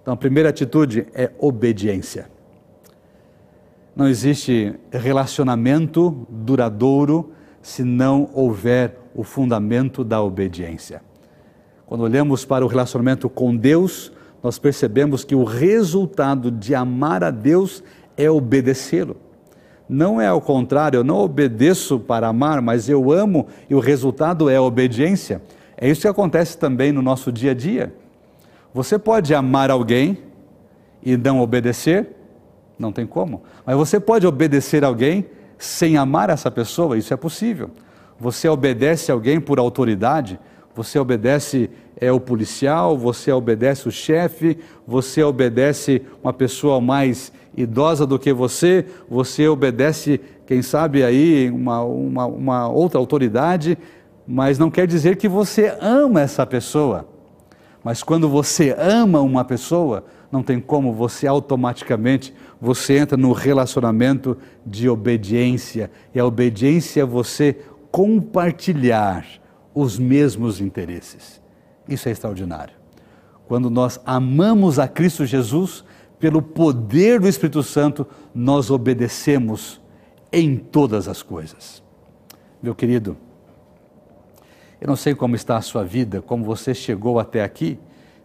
[0.00, 2.30] Então, a primeira atitude é obediência.
[3.96, 11.00] Não existe relacionamento duradouro se não houver o fundamento da obediência.
[11.86, 14.12] Quando olhamos para o relacionamento com Deus,
[14.44, 17.82] nós percebemos que o resultado de amar a Deus
[18.14, 19.16] é obedecê-lo.
[19.88, 24.50] Não é ao contrário, eu não obedeço para amar, mas eu amo e o resultado
[24.50, 25.40] é obediência.
[25.78, 27.94] É isso que acontece também no nosso dia a dia.
[28.74, 30.18] Você pode amar alguém
[31.02, 32.14] e não obedecer?
[32.78, 33.44] Não tem como.
[33.64, 35.24] Mas você pode obedecer alguém
[35.56, 36.98] sem amar essa pessoa?
[36.98, 37.70] Isso é possível.
[38.20, 40.38] Você obedece alguém por autoridade,
[40.74, 48.06] você obedece é, o policial, você obedece o chefe, você obedece uma pessoa mais idosa
[48.06, 53.78] do que você, você obedece, quem sabe aí, uma, uma, uma outra autoridade,
[54.26, 57.08] mas não quer dizer que você ama essa pessoa.
[57.82, 64.36] Mas quando você ama uma pessoa, não tem como você automaticamente você entra no relacionamento
[64.66, 65.90] de obediência.
[66.14, 67.58] E a obediência é você
[67.90, 69.24] compartilhar
[69.74, 71.42] os mesmos interesses.
[71.88, 72.74] Isso é extraordinário.
[73.46, 75.84] Quando nós amamos a Cristo Jesus,
[76.18, 79.80] pelo poder do Espírito Santo, nós obedecemos
[80.32, 81.82] em todas as coisas.
[82.62, 83.16] Meu querido,
[84.80, 87.78] eu não sei como está a sua vida, como você chegou até aqui.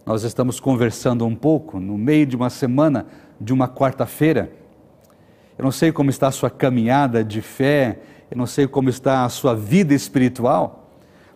[0.06, 3.06] Nós estamos conversando um pouco no meio de uma semana
[3.40, 4.52] de uma quarta-feira.
[5.58, 8.00] Eu não sei como está a sua caminhada de fé,
[8.32, 10.89] eu não sei como está a sua vida espiritual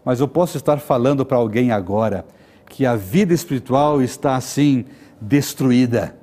[0.03, 2.25] mas eu posso estar falando para alguém agora
[2.69, 4.85] que a vida espiritual está assim
[5.19, 6.15] destruída,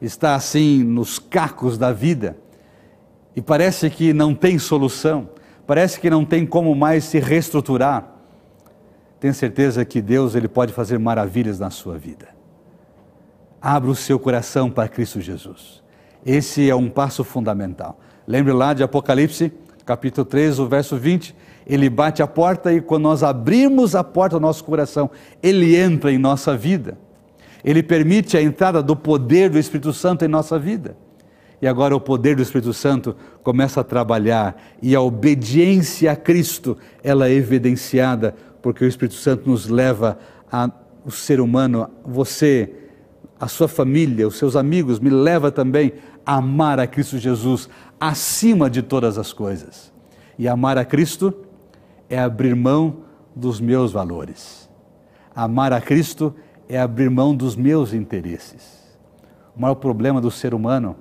[0.00, 2.36] está assim nos cacos da vida
[3.34, 5.30] e parece que não tem solução,
[5.66, 8.10] parece que não tem como mais se reestruturar.
[9.18, 12.28] Tenha certeza que Deus ele pode fazer maravilhas na sua vida.
[13.60, 15.82] Abra o seu coração para Cristo Jesus.
[16.26, 17.98] Esse é um passo fundamental.
[18.26, 19.52] Lembre lá de Apocalipse,
[19.84, 21.34] capítulo 3, o verso 20.
[21.66, 25.10] Ele bate a porta e quando nós abrimos a porta do nosso coração,
[25.42, 26.98] ele entra em nossa vida.
[27.64, 30.96] Ele permite a entrada do poder do Espírito Santo em nossa vida.
[31.60, 36.76] E agora o poder do Espírito Santo começa a trabalhar e a obediência a Cristo,
[37.04, 40.18] ela é evidenciada porque o Espírito Santo nos leva
[40.50, 40.70] a
[41.04, 42.72] o ser humano, você,
[43.38, 45.92] a sua família, os seus amigos, me leva também
[46.24, 49.92] a amar a Cristo Jesus acima de todas as coisas.
[50.38, 51.34] E amar a Cristo
[52.12, 52.98] é abrir mão
[53.34, 54.68] dos meus valores.
[55.34, 56.34] Amar a Cristo
[56.68, 58.82] é abrir mão dos meus interesses.
[59.56, 60.94] O maior problema do ser humano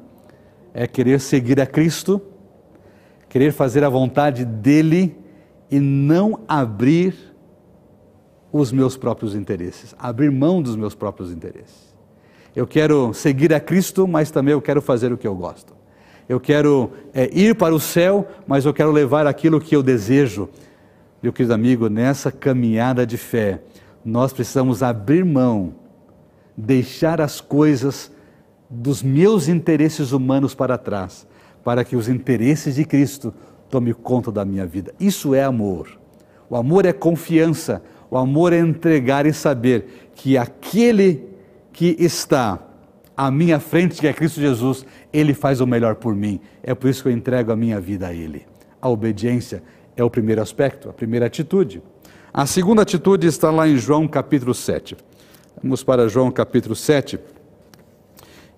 [0.73, 2.21] é querer seguir a Cristo,
[3.27, 5.17] querer fazer a vontade dele
[5.69, 7.13] e não abrir
[8.49, 11.93] os meus próprios interesses, abrir mão dos meus próprios interesses.
[12.55, 15.73] Eu quero seguir a Cristo, mas também eu quero fazer o que eu gosto.
[16.29, 20.47] Eu quero é, ir para o céu, mas eu quero levar aquilo que eu desejo.
[21.21, 23.61] Meu querido amigo, nessa caminhada de fé,
[24.03, 25.75] nós precisamos abrir mão,
[26.57, 28.11] deixar as coisas
[28.67, 31.27] dos meus interesses humanos para trás,
[31.63, 33.31] para que os interesses de Cristo
[33.69, 34.95] tomem conta da minha vida.
[34.99, 35.99] Isso é amor.
[36.49, 41.23] O amor é confiança, o amor é entregar e saber que aquele
[41.71, 42.57] que está
[43.15, 46.41] à minha frente, que é Cristo Jesus, ele faz o melhor por mim.
[46.63, 48.43] É por isso que eu entrego a minha vida a ele.
[48.81, 49.61] A obediência
[50.01, 51.81] é o primeiro aspecto, a primeira atitude.
[52.33, 54.97] A segunda atitude está lá em João capítulo 7.
[55.61, 57.19] Vamos para João capítulo 7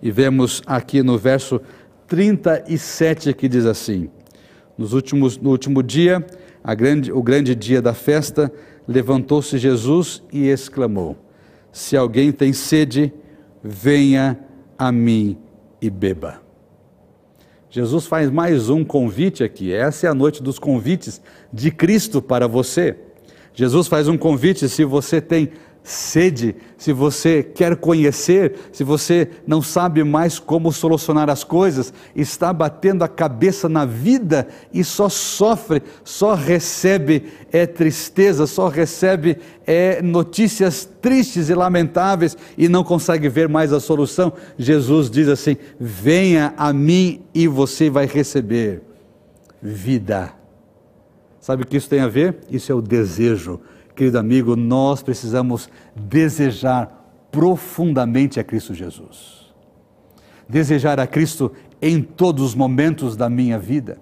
[0.02, 1.60] e vemos aqui no verso
[2.08, 4.10] 37 que diz assim:
[4.78, 6.26] Nos últimos, no último dia,
[6.78, 8.52] grande, o grande dia da festa,
[8.88, 11.18] levantou-se Jesus e exclamou:
[11.72, 13.14] Se alguém tem sede,
[13.62, 14.40] venha
[14.78, 15.38] a mim
[15.82, 16.43] e beba.
[17.74, 19.74] Jesus faz mais um convite aqui.
[19.74, 21.20] Essa é a noite dos convites
[21.52, 22.96] de Cristo para você.
[23.52, 25.50] Jesus faz um convite se você tem
[25.84, 32.54] sede, se você quer conhecer, se você não sabe mais como solucionar as coisas, está
[32.54, 40.02] batendo a cabeça na vida e só sofre, só recebe é, tristeza, só recebe é,
[40.02, 46.54] notícias tristes e lamentáveis e não consegue ver mais a solução, Jesus diz assim: venha
[46.58, 48.82] a mim e você vai receber
[49.62, 50.34] vida.
[51.42, 52.38] Sabe o que isso tem a ver?
[52.50, 53.60] Isso é o desejo
[53.96, 59.54] Querido amigo, nós precisamos desejar profundamente a Cristo Jesus.
[60.48, 61.52] Desejar a Cristo
[61.82, 63.98] em todos os momentos da minha vida,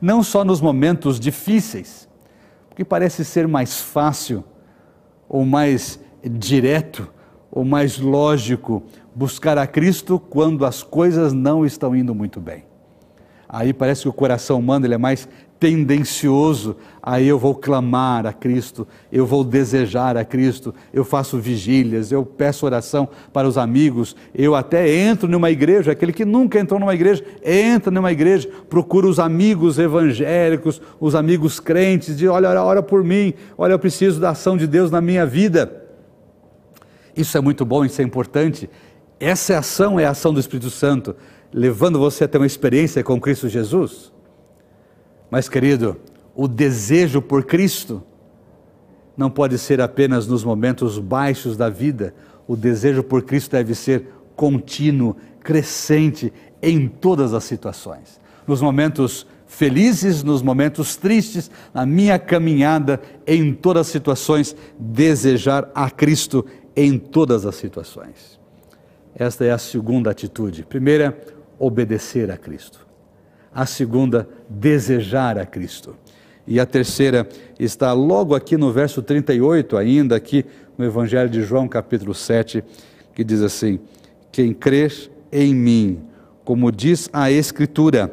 [0.00, 2.08] não só nos momentos difíceis,
[2.68, 4.44] porque parece ser mais fácil
[5.28, 7.08] ou mais direto
[7.50, 8.82] ou mais lógico
[9.14, 12.64] buscar a Cristo quando as coisas não estão indo muito bem.
[13.48, 15.28] Aí parece que o coração humano ele é mais
[15.62, 22.10] tendencioso, aí eu vou clamar a Cristo, eu vou desejar a Cristo, eu faço vigílias,
[22.10, 26.80] eu peço oração para os amigos, eu até entro numa igreja, aquele que nunca entrou
[26.80, 32.82] numa igreja, entra numa igreja, procura os amigos evangélicos, os amigos crentes, diz: olha, ora
[32.82, 35.80] por mim, olha, eu preciso da ação de Deus na minha vida.
[37.16, 38.68] Isso é muito bom, isso é importante.
[39.20, 41.14] Essa ação é a ação do Espírito Santo,
[41.52, 44.10] levando você a ter uma experiência com Cristo Jesus.
[45.32, 45.96] Mas, querido,
[46.36, 48.02] o desejo por Cristo
[49.16, 52.14] não pode ser apenas nos momentos baixos da vida.
[52.46, 58.20] O desejo por Cristo deve ser contínuo, crescente em todas as situações.
[58.46, 65.88] Nos momentos felizes, nos momentos tristes, na minha caminhada, em todas as situações, desejar a
[65.88, 66.44] Cristo
[66.76, 68.38] em todas as situações.
[69.14, 70.62] Esta é a segunda atitude.
[70.62, 71.18] Primeira,
[71.58, 72.91] obedecer a Cristo
[73.54, 75.96] a segunda, desejar a Cristo.
[76.46, 80.44] E a terceira está logo aqui no verso 38, ainda aqui
[80.76, 82.64] no Evangelho de João, capítulo 7,
[83.14, 83.78] que diz assim:
[84.32, 84.92] Quem crer
[85.30, 86.02] em mim,
[86.44, 88.12] como diz a Escritura,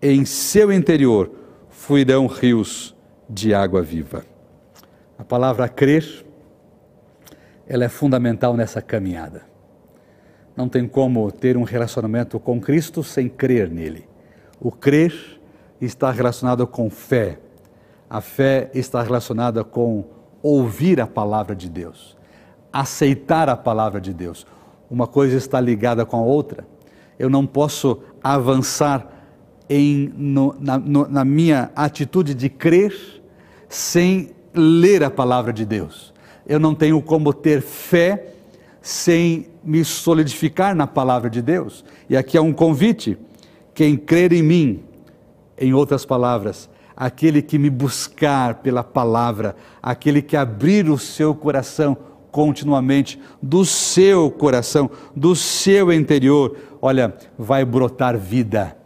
[0.00, 1.30] em seu interior
[1.68, 2.94] fluirão rios
[3.28, 4.24] de água viva.
[5.18, 6.24] A palavra crer,
[7.66, 9.42] ela é fundamental nessa caminhada.
[10.56, 14.09] Não tem como ter um relacionamento com Cristo sem crer nele.
[14.60, 15.40] O crer
[15.80, 17.40] está relacionado com fé.
[18.08, 20.04] A fé está relacionada com
[20.42, 22.16] ouvir a palavra de Deus,
[22.72, 24.46] aceitar a palavra de Deus.
[24.90, 26.66] Uma coisa está ligada com a outra.
[27.18, 29.08] Eu não posso avançar
[29.68, 33.22] em, no, na, no, na minha atitude de crer
[33.68, 36.12] sem ler a palavra de Deus.
[36.46, 38.34] Eu não tenho como ter fé
[38.82, 41.84] sem me solidificar na palavra de Deus.
[42.08, 43.16] E aqui é um convite:
[43.80, 44.82] quem crer em mim,
[45.56, 51.96] em outras palavras, aquele que me buscar pela palavra, aquele que abrir o seu coração
[52.30, 58.76] continuamente, do seu coração, do seu interior, olha, vai brotar vida,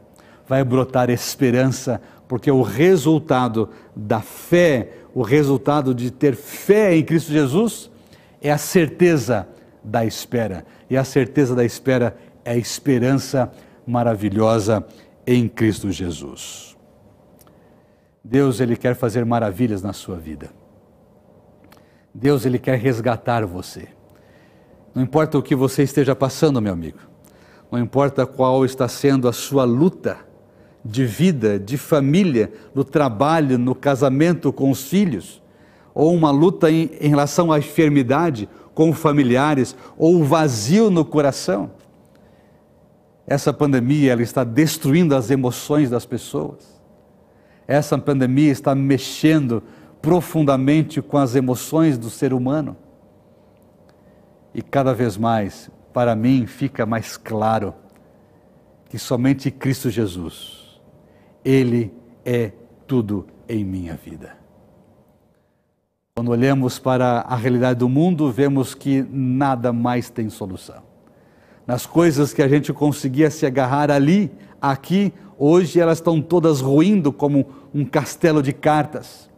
[0.47, 7.33] vai brotar esperança, porque o resultado da fé, o resultado de ter fé em Cristo
[7.33, 7.91] Jesus,
[8.41, 9.49] é a certeza
[9.83, 10.65] da espera.
[10.89, 13.51] E a certeza da espera é a esperança
[13.87, 14.85] maravilhosa
[15.27, 16.77] em Cristo Jesus.
[18.23, 20.51] Deus ele quer fazer maravilhas na sua vida.
[22.15, 23.89] Deus ele quer resgatar você.
[24.95, 26.99] Não importa o que você esteja passando, meu amigo.
[27.71, 30.19] Não importa qual está sendo a sua luta
[30.85, 35.43] de vida, de família, no trabalho, no casamento com os filhos,
[35.95, 41.71] ou uma luta em, em relação à enfermidade com familiares, ou o vazio no coração.
[43.27, 46.81] Essa pandemia ela está destruindo as emoções das pessoas.
[47.67, 49.63] Essa pandemia está mexendo
[50.03, 52.77] profundamente com as emoções do ser humano.
[54.53, 57.75] E cada vez mais, para mim, fica mais claro
[58.89, 60.81] que somente Cristo Jesus,
[61.43, 61.93] Ele
[62.25, 62.53] é
[62.87, 64.37] tudo em minha vida.
[66.15, 70.84] Quando olhamos para a realidade do mundo, vemos que nada mais tem solução.
[71.67, 77.13] Nas coisas que a gente conseguia se agarrar ali, aqui, hoje elas estão todas ruindo
[77.13, 79.31] como um castelo de cartas.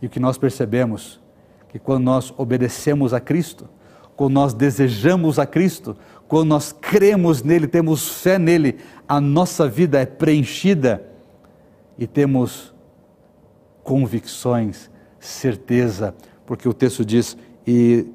[0.00, 1.20] E o que nós percebemos
[1.68, 3.68] que quando nós obedecemos a Cristo,
[4.14, 5.96] quando nós desejamos a Cristo,
[6.28, 8.76] quando nós cremos nele, temos fé nele,
[9.08, 11.04] a nossa vida é preenchida
[11.98, 12.72] e temos
[13.82, 16.14] convicções, certeza,
[16.46, 17.36] porque o texto diz:
[17.66, 18.06] e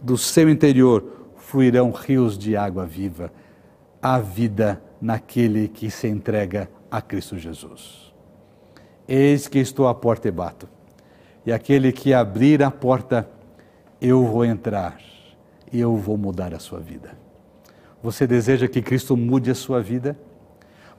[0.00, 1.19] do seu interior
[1.50, 3.32] fluirão rios de água viva,
[4.00, 8.14] a vida naquele que se entrega a Cristo Jesus.
[9.08, 10.68] Eis que estou à porta e bato,
[11.44, 13.28] e aquele que abrir a porta,
[14.00, 14.96] eu vou entrar
[15.72, 17.18] e eu vou mudar a sua vida.
[18.00, 20.16] Você deseja que Cristo mude a sua vida?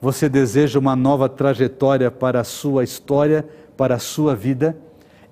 [0.01, 3.47] Você deseja uma nova trajetória para a sua história,
[3.77, 4.77] para a sua vida?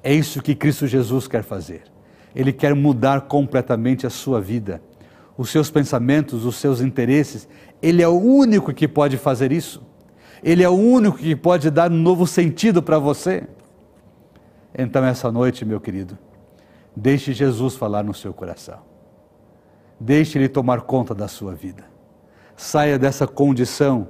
[0.02, 1.84] É isso que Cristo Jesus quer fazer.
[2.34, 4.82] Ele quer mudar completamente a sua vida,
[5.40, 7.48] os seus pensamentos, os seus interesses.
[7.82, 9.82] Ele é o único que pode fazer isso.
[10.44, 13.48] Ele é o único que pode dar um novo sentido para você.
[14.78, 16.18] Então, essa noite, meu querido,
[16.94, 18.80] deixe Jesus falar no seu coração.
[19.98, 21.86] Deixe Ele tomar conta da sua vida.
[22.58, 24.10] Saia dessa condição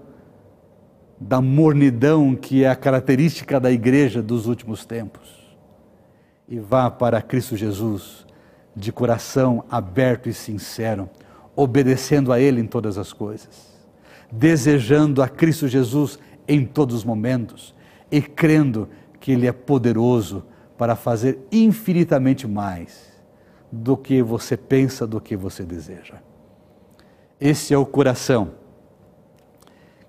[1.19, 5.37] da mornidão que é a característica da igreja dos últimos tempos
[6.47, 8.25] e vá para Cristo Jesus
[8.75, 11.09] de coração aberto e sincero,
[11.61, 13.77] obedecendo a Ele em todas as coisas,
[14.31, 17.75] desejando a Cristo Jesus em todos os momentos
[18.09, 18.87] e crendo
[19.19, 20.45] que Ele é poderoso
[20.77, 23.09] para fazer infinitamente mais
[23.69, 26.15] do que você pensa, do que você deseja.
[27.41, 28.51] Esse é o coração.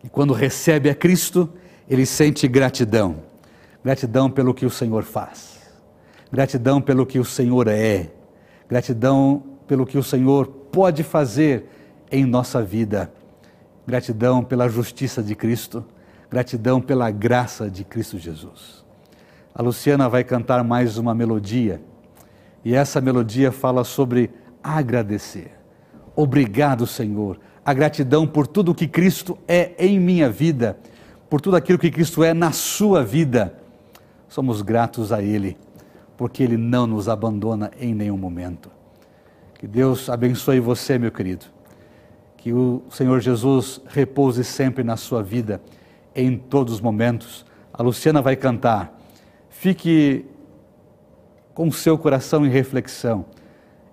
[0.05, 1.51] E quando recebe a Cristo,
[1.88, 3.24] ele sente gratidão.
[3.84, 5.59] Gratidão pelo que o Senhor faz.
[6.32, 8.12] Gratidão pelo que o Senhor é.
[8.68, 11.66] Gratidão pelo que o Senhor pode fazer
[12.10, 13.12] em nossa vida.
[13.86, 15.84] Gratidão pela justiça de Cristo.
[16.30, 18.84] Gratidão pela graça de Cristo Jesus.
[19.54, 21.80] A Luciana vai cantar mais uma melodia
[22.64, 24.30] e essa melodia fala sobre
[24.62, 25.52] agradecer.
[26.14, 27.38] Obrigado, Senhor.
[27.64, 30.78] A gratidão por tudo que Cristo é em minha vida,
[31.28, 33.54] por tudo aquilo que Cristo é na sua vida.
[34.28, 35.56] Somos gratos a Ele,
[36.16, 38.70] porque Ele não nos abandona em nenhum momento.
[39.61, 41.44] Que Deus abençoe você, meu querido.
[42.38, 45.61] Que o Senhor Jesus repouse sempre na sua vida,
[46.16, 47.44] em todos os momentos.
[47.70, 48.98] A Luciana vai cantar.
[49.50, 50.24] Fique
[51.52, 53.26] com o seu coração em reflexão,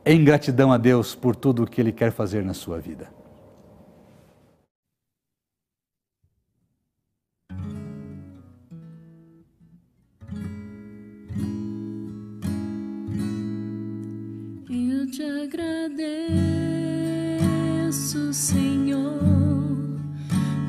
[0.05, 3.16] em gratidão a Deus por tudo o que Ele quer fazer na sua vida.
[15.87, 16.27] Agradeço,
[18.33, 19.19] Senhor,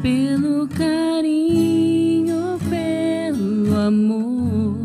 [0.00, 4.76] pelo carinho, pelo amor,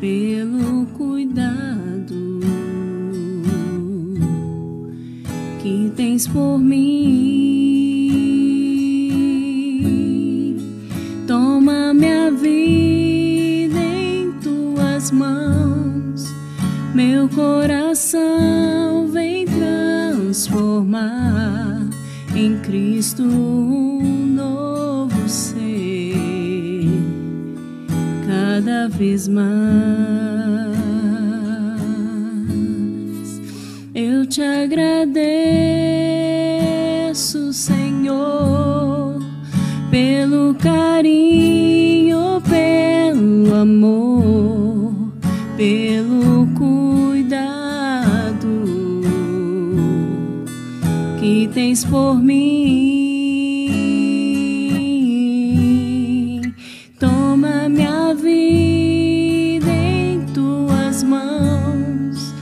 [0.00, 2.40] pelo cuidado
[5.62, 6.86] que tens por mim.
[11.26, 16.24] Toma minha vida em tuas mãos,
[16.94, 18.97] meu coração
[20.28, 21.88] transformar
[22.36, 26.90] em Cristo um novo ser,
[28.26, 29.48] cada vez mais.
[33.94, 35.14] Eu te agradeço,
[37.54, 39.22] Senhor,
[39.90, 44.27] pelo carinho, pelo amor,
[51.68, 52.38] tens por mim.
[56.98, 62.32] Toma minha vida em tuas mãos,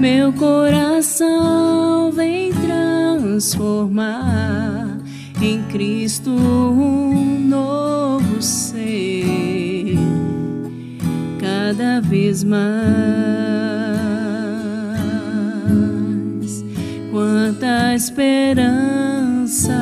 [0.00, 4.18] meu coração vem transformar
[5.40, 9.96] em Cristo um novo ser,
[11.38, 13.51] cada vez mais.
[18.12, 19.72] Esperança,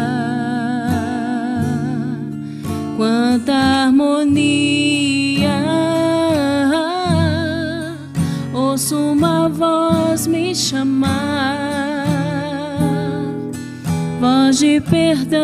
[2.96, 5.50] quanta harmonia.
[8.54, 11.18] Ouço uma voz me chamar.
[14.20, 15.40] Voz de perdão,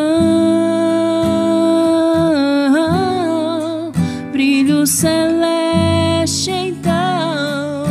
[4.30, 7.86] brilho celeste então,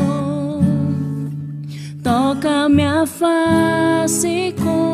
[2.03, 4.84] toca minha face com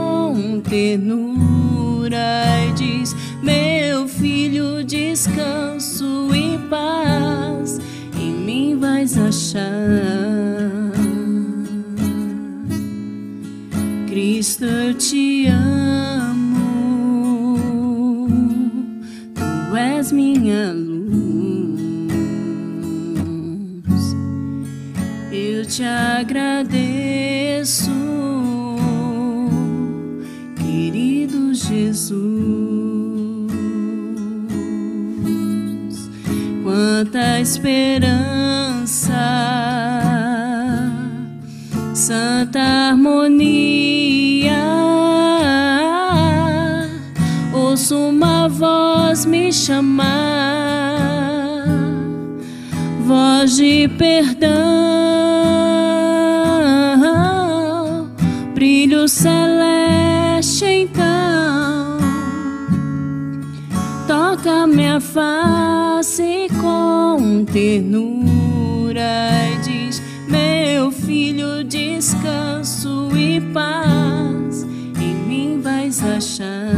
[0.72, 2.17] ternura
[2.65, 3.13] e diz:
[3.43, 7.78] Meu filho, descanso e paz,
[8.17, 9.67] em mim vais achar.
[14.07, 16.38] Cristo, eu te amo,
[19.36, 21.01] tu és minha luz.
[25.34, 26.91] Eu te agradeço,
[31.82, 32.11] Jesus.
[36.63, 39.11] Quanta esperança
[41.95, 44.61] santa harmonia.
[47.53, 50.05] Ouço uma voz me chamar,
[53.05, 55.30] voz de perdão,
[65.14, 69.01] face com ternura
[69.51, 74.66] e diz: Meu filho, descanso e paz
[74.99, 76.72] em mim vais achar.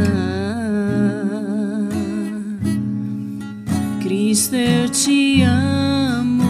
[4.01, 6.49] Cristo, eu te amo,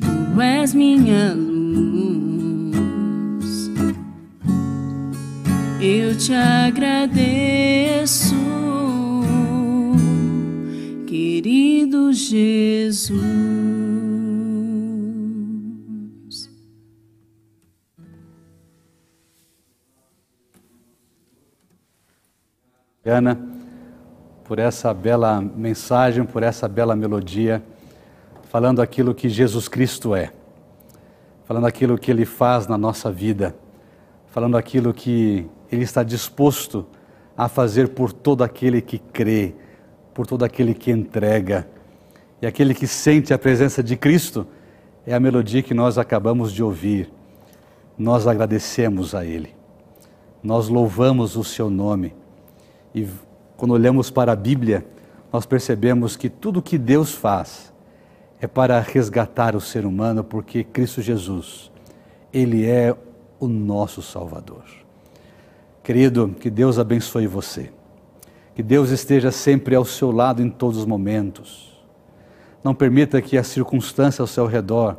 [0.00, 1.58] tu és minha luz.
[5.80, 8.27] Eu te agradeço,
[11.38, 13.20] querido Jesus.
[23.04, 23.38] Ana,
[24.42, 27.62] por essa bela mensagem, por essa bela melodia,
[28.50, 30.32] falando aquilo que Jesus Cristo é,
[31.44, 33.54] falando aquilo que Ele faz na nossa vida,
[34.26, 36.84] falando aquilo que Ele está disposto
[37.36, 39.54] a fazer por todo aquele que crê,
[40.18, 41.68] por todo aquele que entrega.
[42.42, 44.48] E aquele que sente a presença de Cristo
[45.06, 47.08] é a melodia que nós acabamos de ouvir.
[47.96, 49.54] Nós agradecemos a Ele,
[50.42, 52.16] nós louvamos o Seu nome.
[52.92, 53.06] E
[53.56, 54.84] quando olhamos para a Bíblia,
[55.32, 57.72] nós percebemos que tudo que Deus faz
[58.40, 61.70] é para resgatar o ser humano, porque Cristo Jesus,
[62.32, 62.92] Ele é
[63.38, 64.64] o nosso Salvador.
[65.80, 67.70] Querido, que Deus abençoe você,
[68.58, 71.78] que Deus esteja sempre ao seu lado em todos os momentos.
[72.64, 74.96] Não permita que a circunstância ao seu redor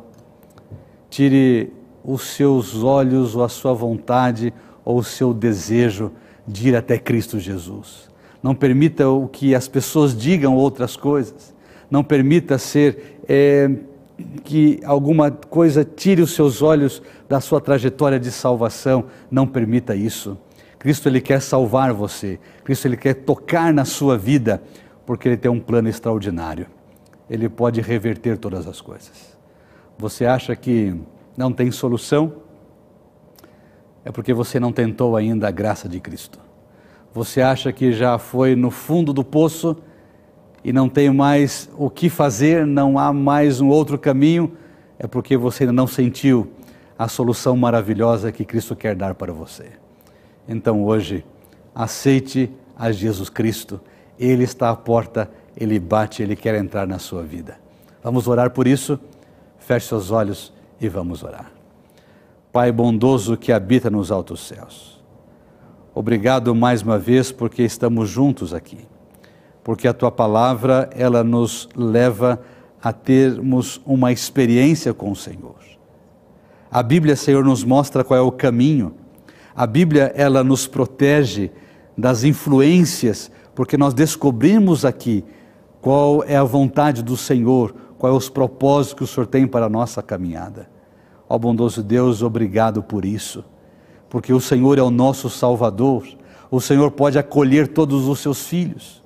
[1.10, 1.70] tire
[2.02, 4.50] os seus olhos ou a sua vontade
[4.82, 6.10] ou o seu desejo
[6.48, 8.08] de ir até Cristo Jesus.
[8.42, 11.54] Não permita o que as pessoas digam outras coisas.
[11.90, 13.70] Não permita ser é,
[14.42, 19.04] que alguma coisa tire os seus olhos da sua trajetória de salvação.
[19.30, 20.38] Não permita isso.
[20.80, 22.40] Cristo ele quer salvar você.
[22.64, 24.60] Cristo ele quer tocar na sua vida,
[25.06, 26.66] porque ele tem um plano extraordinário.
[27.28, 29.38] Ele pode reverter todas as coisas.
[29.96, 31.00] Você acha que
[31.36, 32.32] não tem solução?
[34.04, 36.38] é porque você não tentou ainda a graça de Cristo.
[37.12, 39.76] Você acha que já foi no fundo do poço
[40.64, 44.56] e não tem mais o que fazer, não há mais um outro caminho,
[44.98, 46.52] é porque você ainda não sentiu
[46.98, 49.79] a solução maravilhosa que Cristo quer dar para você.
[50.52, 51.24] Então hoje,
[51.72, 53.80] aceite a Jesus Cristo.
[54.18, 57.56] Ele está à porta, ele bate, ele quer entrar na sua vida.
[58.02, 58.98] Vamos orar por isso?
[59.60, 61.52] Feche seus olhos e vamos orar.
[62.52, 65.00] Pai bondoso que habita nos altos céus.
[65.94, 68.88] Obrigado mais uma vez porque estamos juntos aqui.
[69.62, 72.40] Porque a tua palavra, ela nos leva
[72.82, 75.60] a termos uma experiência com o Senhor.
[76.68, 78.96] A Bíblia, Senhor, nos mostra qual é o caminho.
[79.60, 81.50] A Bíblia, ela nos protege
[81.94, 85.22] das influências, porque nós descobrimos aqui
[85.82, 89.66] qual é a vontade do Senhor, quais é os propósitos que o Senhor tem para
[89.66, 90.70] a nossa caminhada.
[91.28, 93.44] Ó bondoso Deus, obrigado por isso,
[94.08, 96.08] porque o Senhor é o nosso Salvador,
[96.50, 99.02] o Senhor pode acolher todos os seus filhos.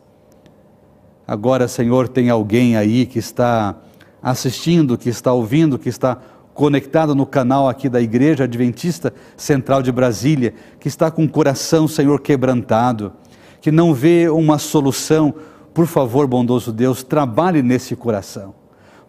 [1.27, 3.75] Agora, Senhor, tem alguém aí que está
[4.23, 6.17] assistindo, que está ouvindo, que está
[6.55, 11.89] conectado no canal aqui da Igreja Adventista Central de Brasília, que está com o coração,
[11.89, 13.13] Senhor, quebrantado,
[13.61, 15.35] que não vê uma solução,
[15.75, 18.55] por favor, bondoso Deus, trabalhe nesse coração.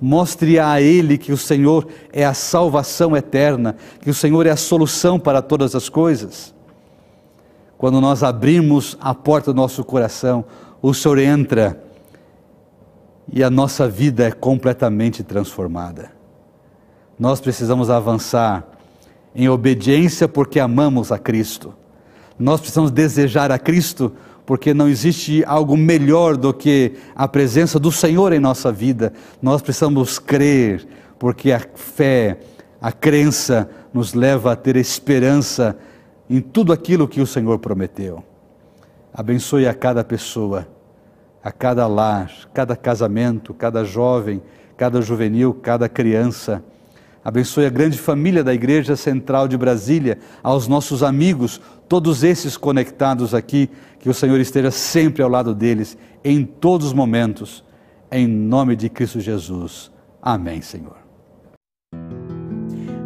[0.01, 4.57] Mostre a ele que o Senhor é a salvação eterna, que o Senhor é a
[4.57, 6.53] solução para todas as coisas.
[7.77, 10.43] Quando nós abrimos a porta do nosso coração,
[10.81, 11.83] o Senhor entra
[13.31, 16.14] e a nossa vida é completamente transformada.
[17.17, 18.67] Nós precisamos avançar
[19.33, 21.73] em obediência porque amamos a Cristo.
[22.37, 24.11] Nós precisamos desejar a Cristo
[24.45, 29.13] porque não existe algo melhor do que a presença do Senhor em nossa vida.
[29.41, 30.85] Nós precisamos crer
[31.17, 32.39] porque a fé,
[32.81, 35.77] a crença nos leva a ter esperança
[36.29, 38.23] em tudo aquilo que o Senhor prometeu.
[39.13, 40.67] Abençoe a cada pessoa,
[41.41, 44.41] a cada lar, cada casamento, cada jovem,
[44.75, 46.61] cada juvenil, cada criança
[47.25, 51.59] Abençoe a grande família da Igreja Central de Brasília, aos nossos amigos,
[51.89, 53.67] todos esses conectados aqui,
[53.97, 57.65] que o Senhor esteja sempre ao lado deles, em todos os momentos,
[58.11, 59.91] em nome de Cristo Jesus.
[60.21, 60.97] Amém, Senhor.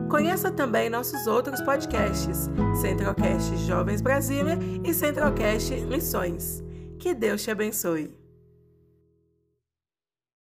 [0.09, 2.49] Conheça também nossos outros podcasts,
[2.81, 6.61] Centralcast Jovens Brasília e Centralcast Missões.
[6.99, 8.18] Que Deus te abençoe.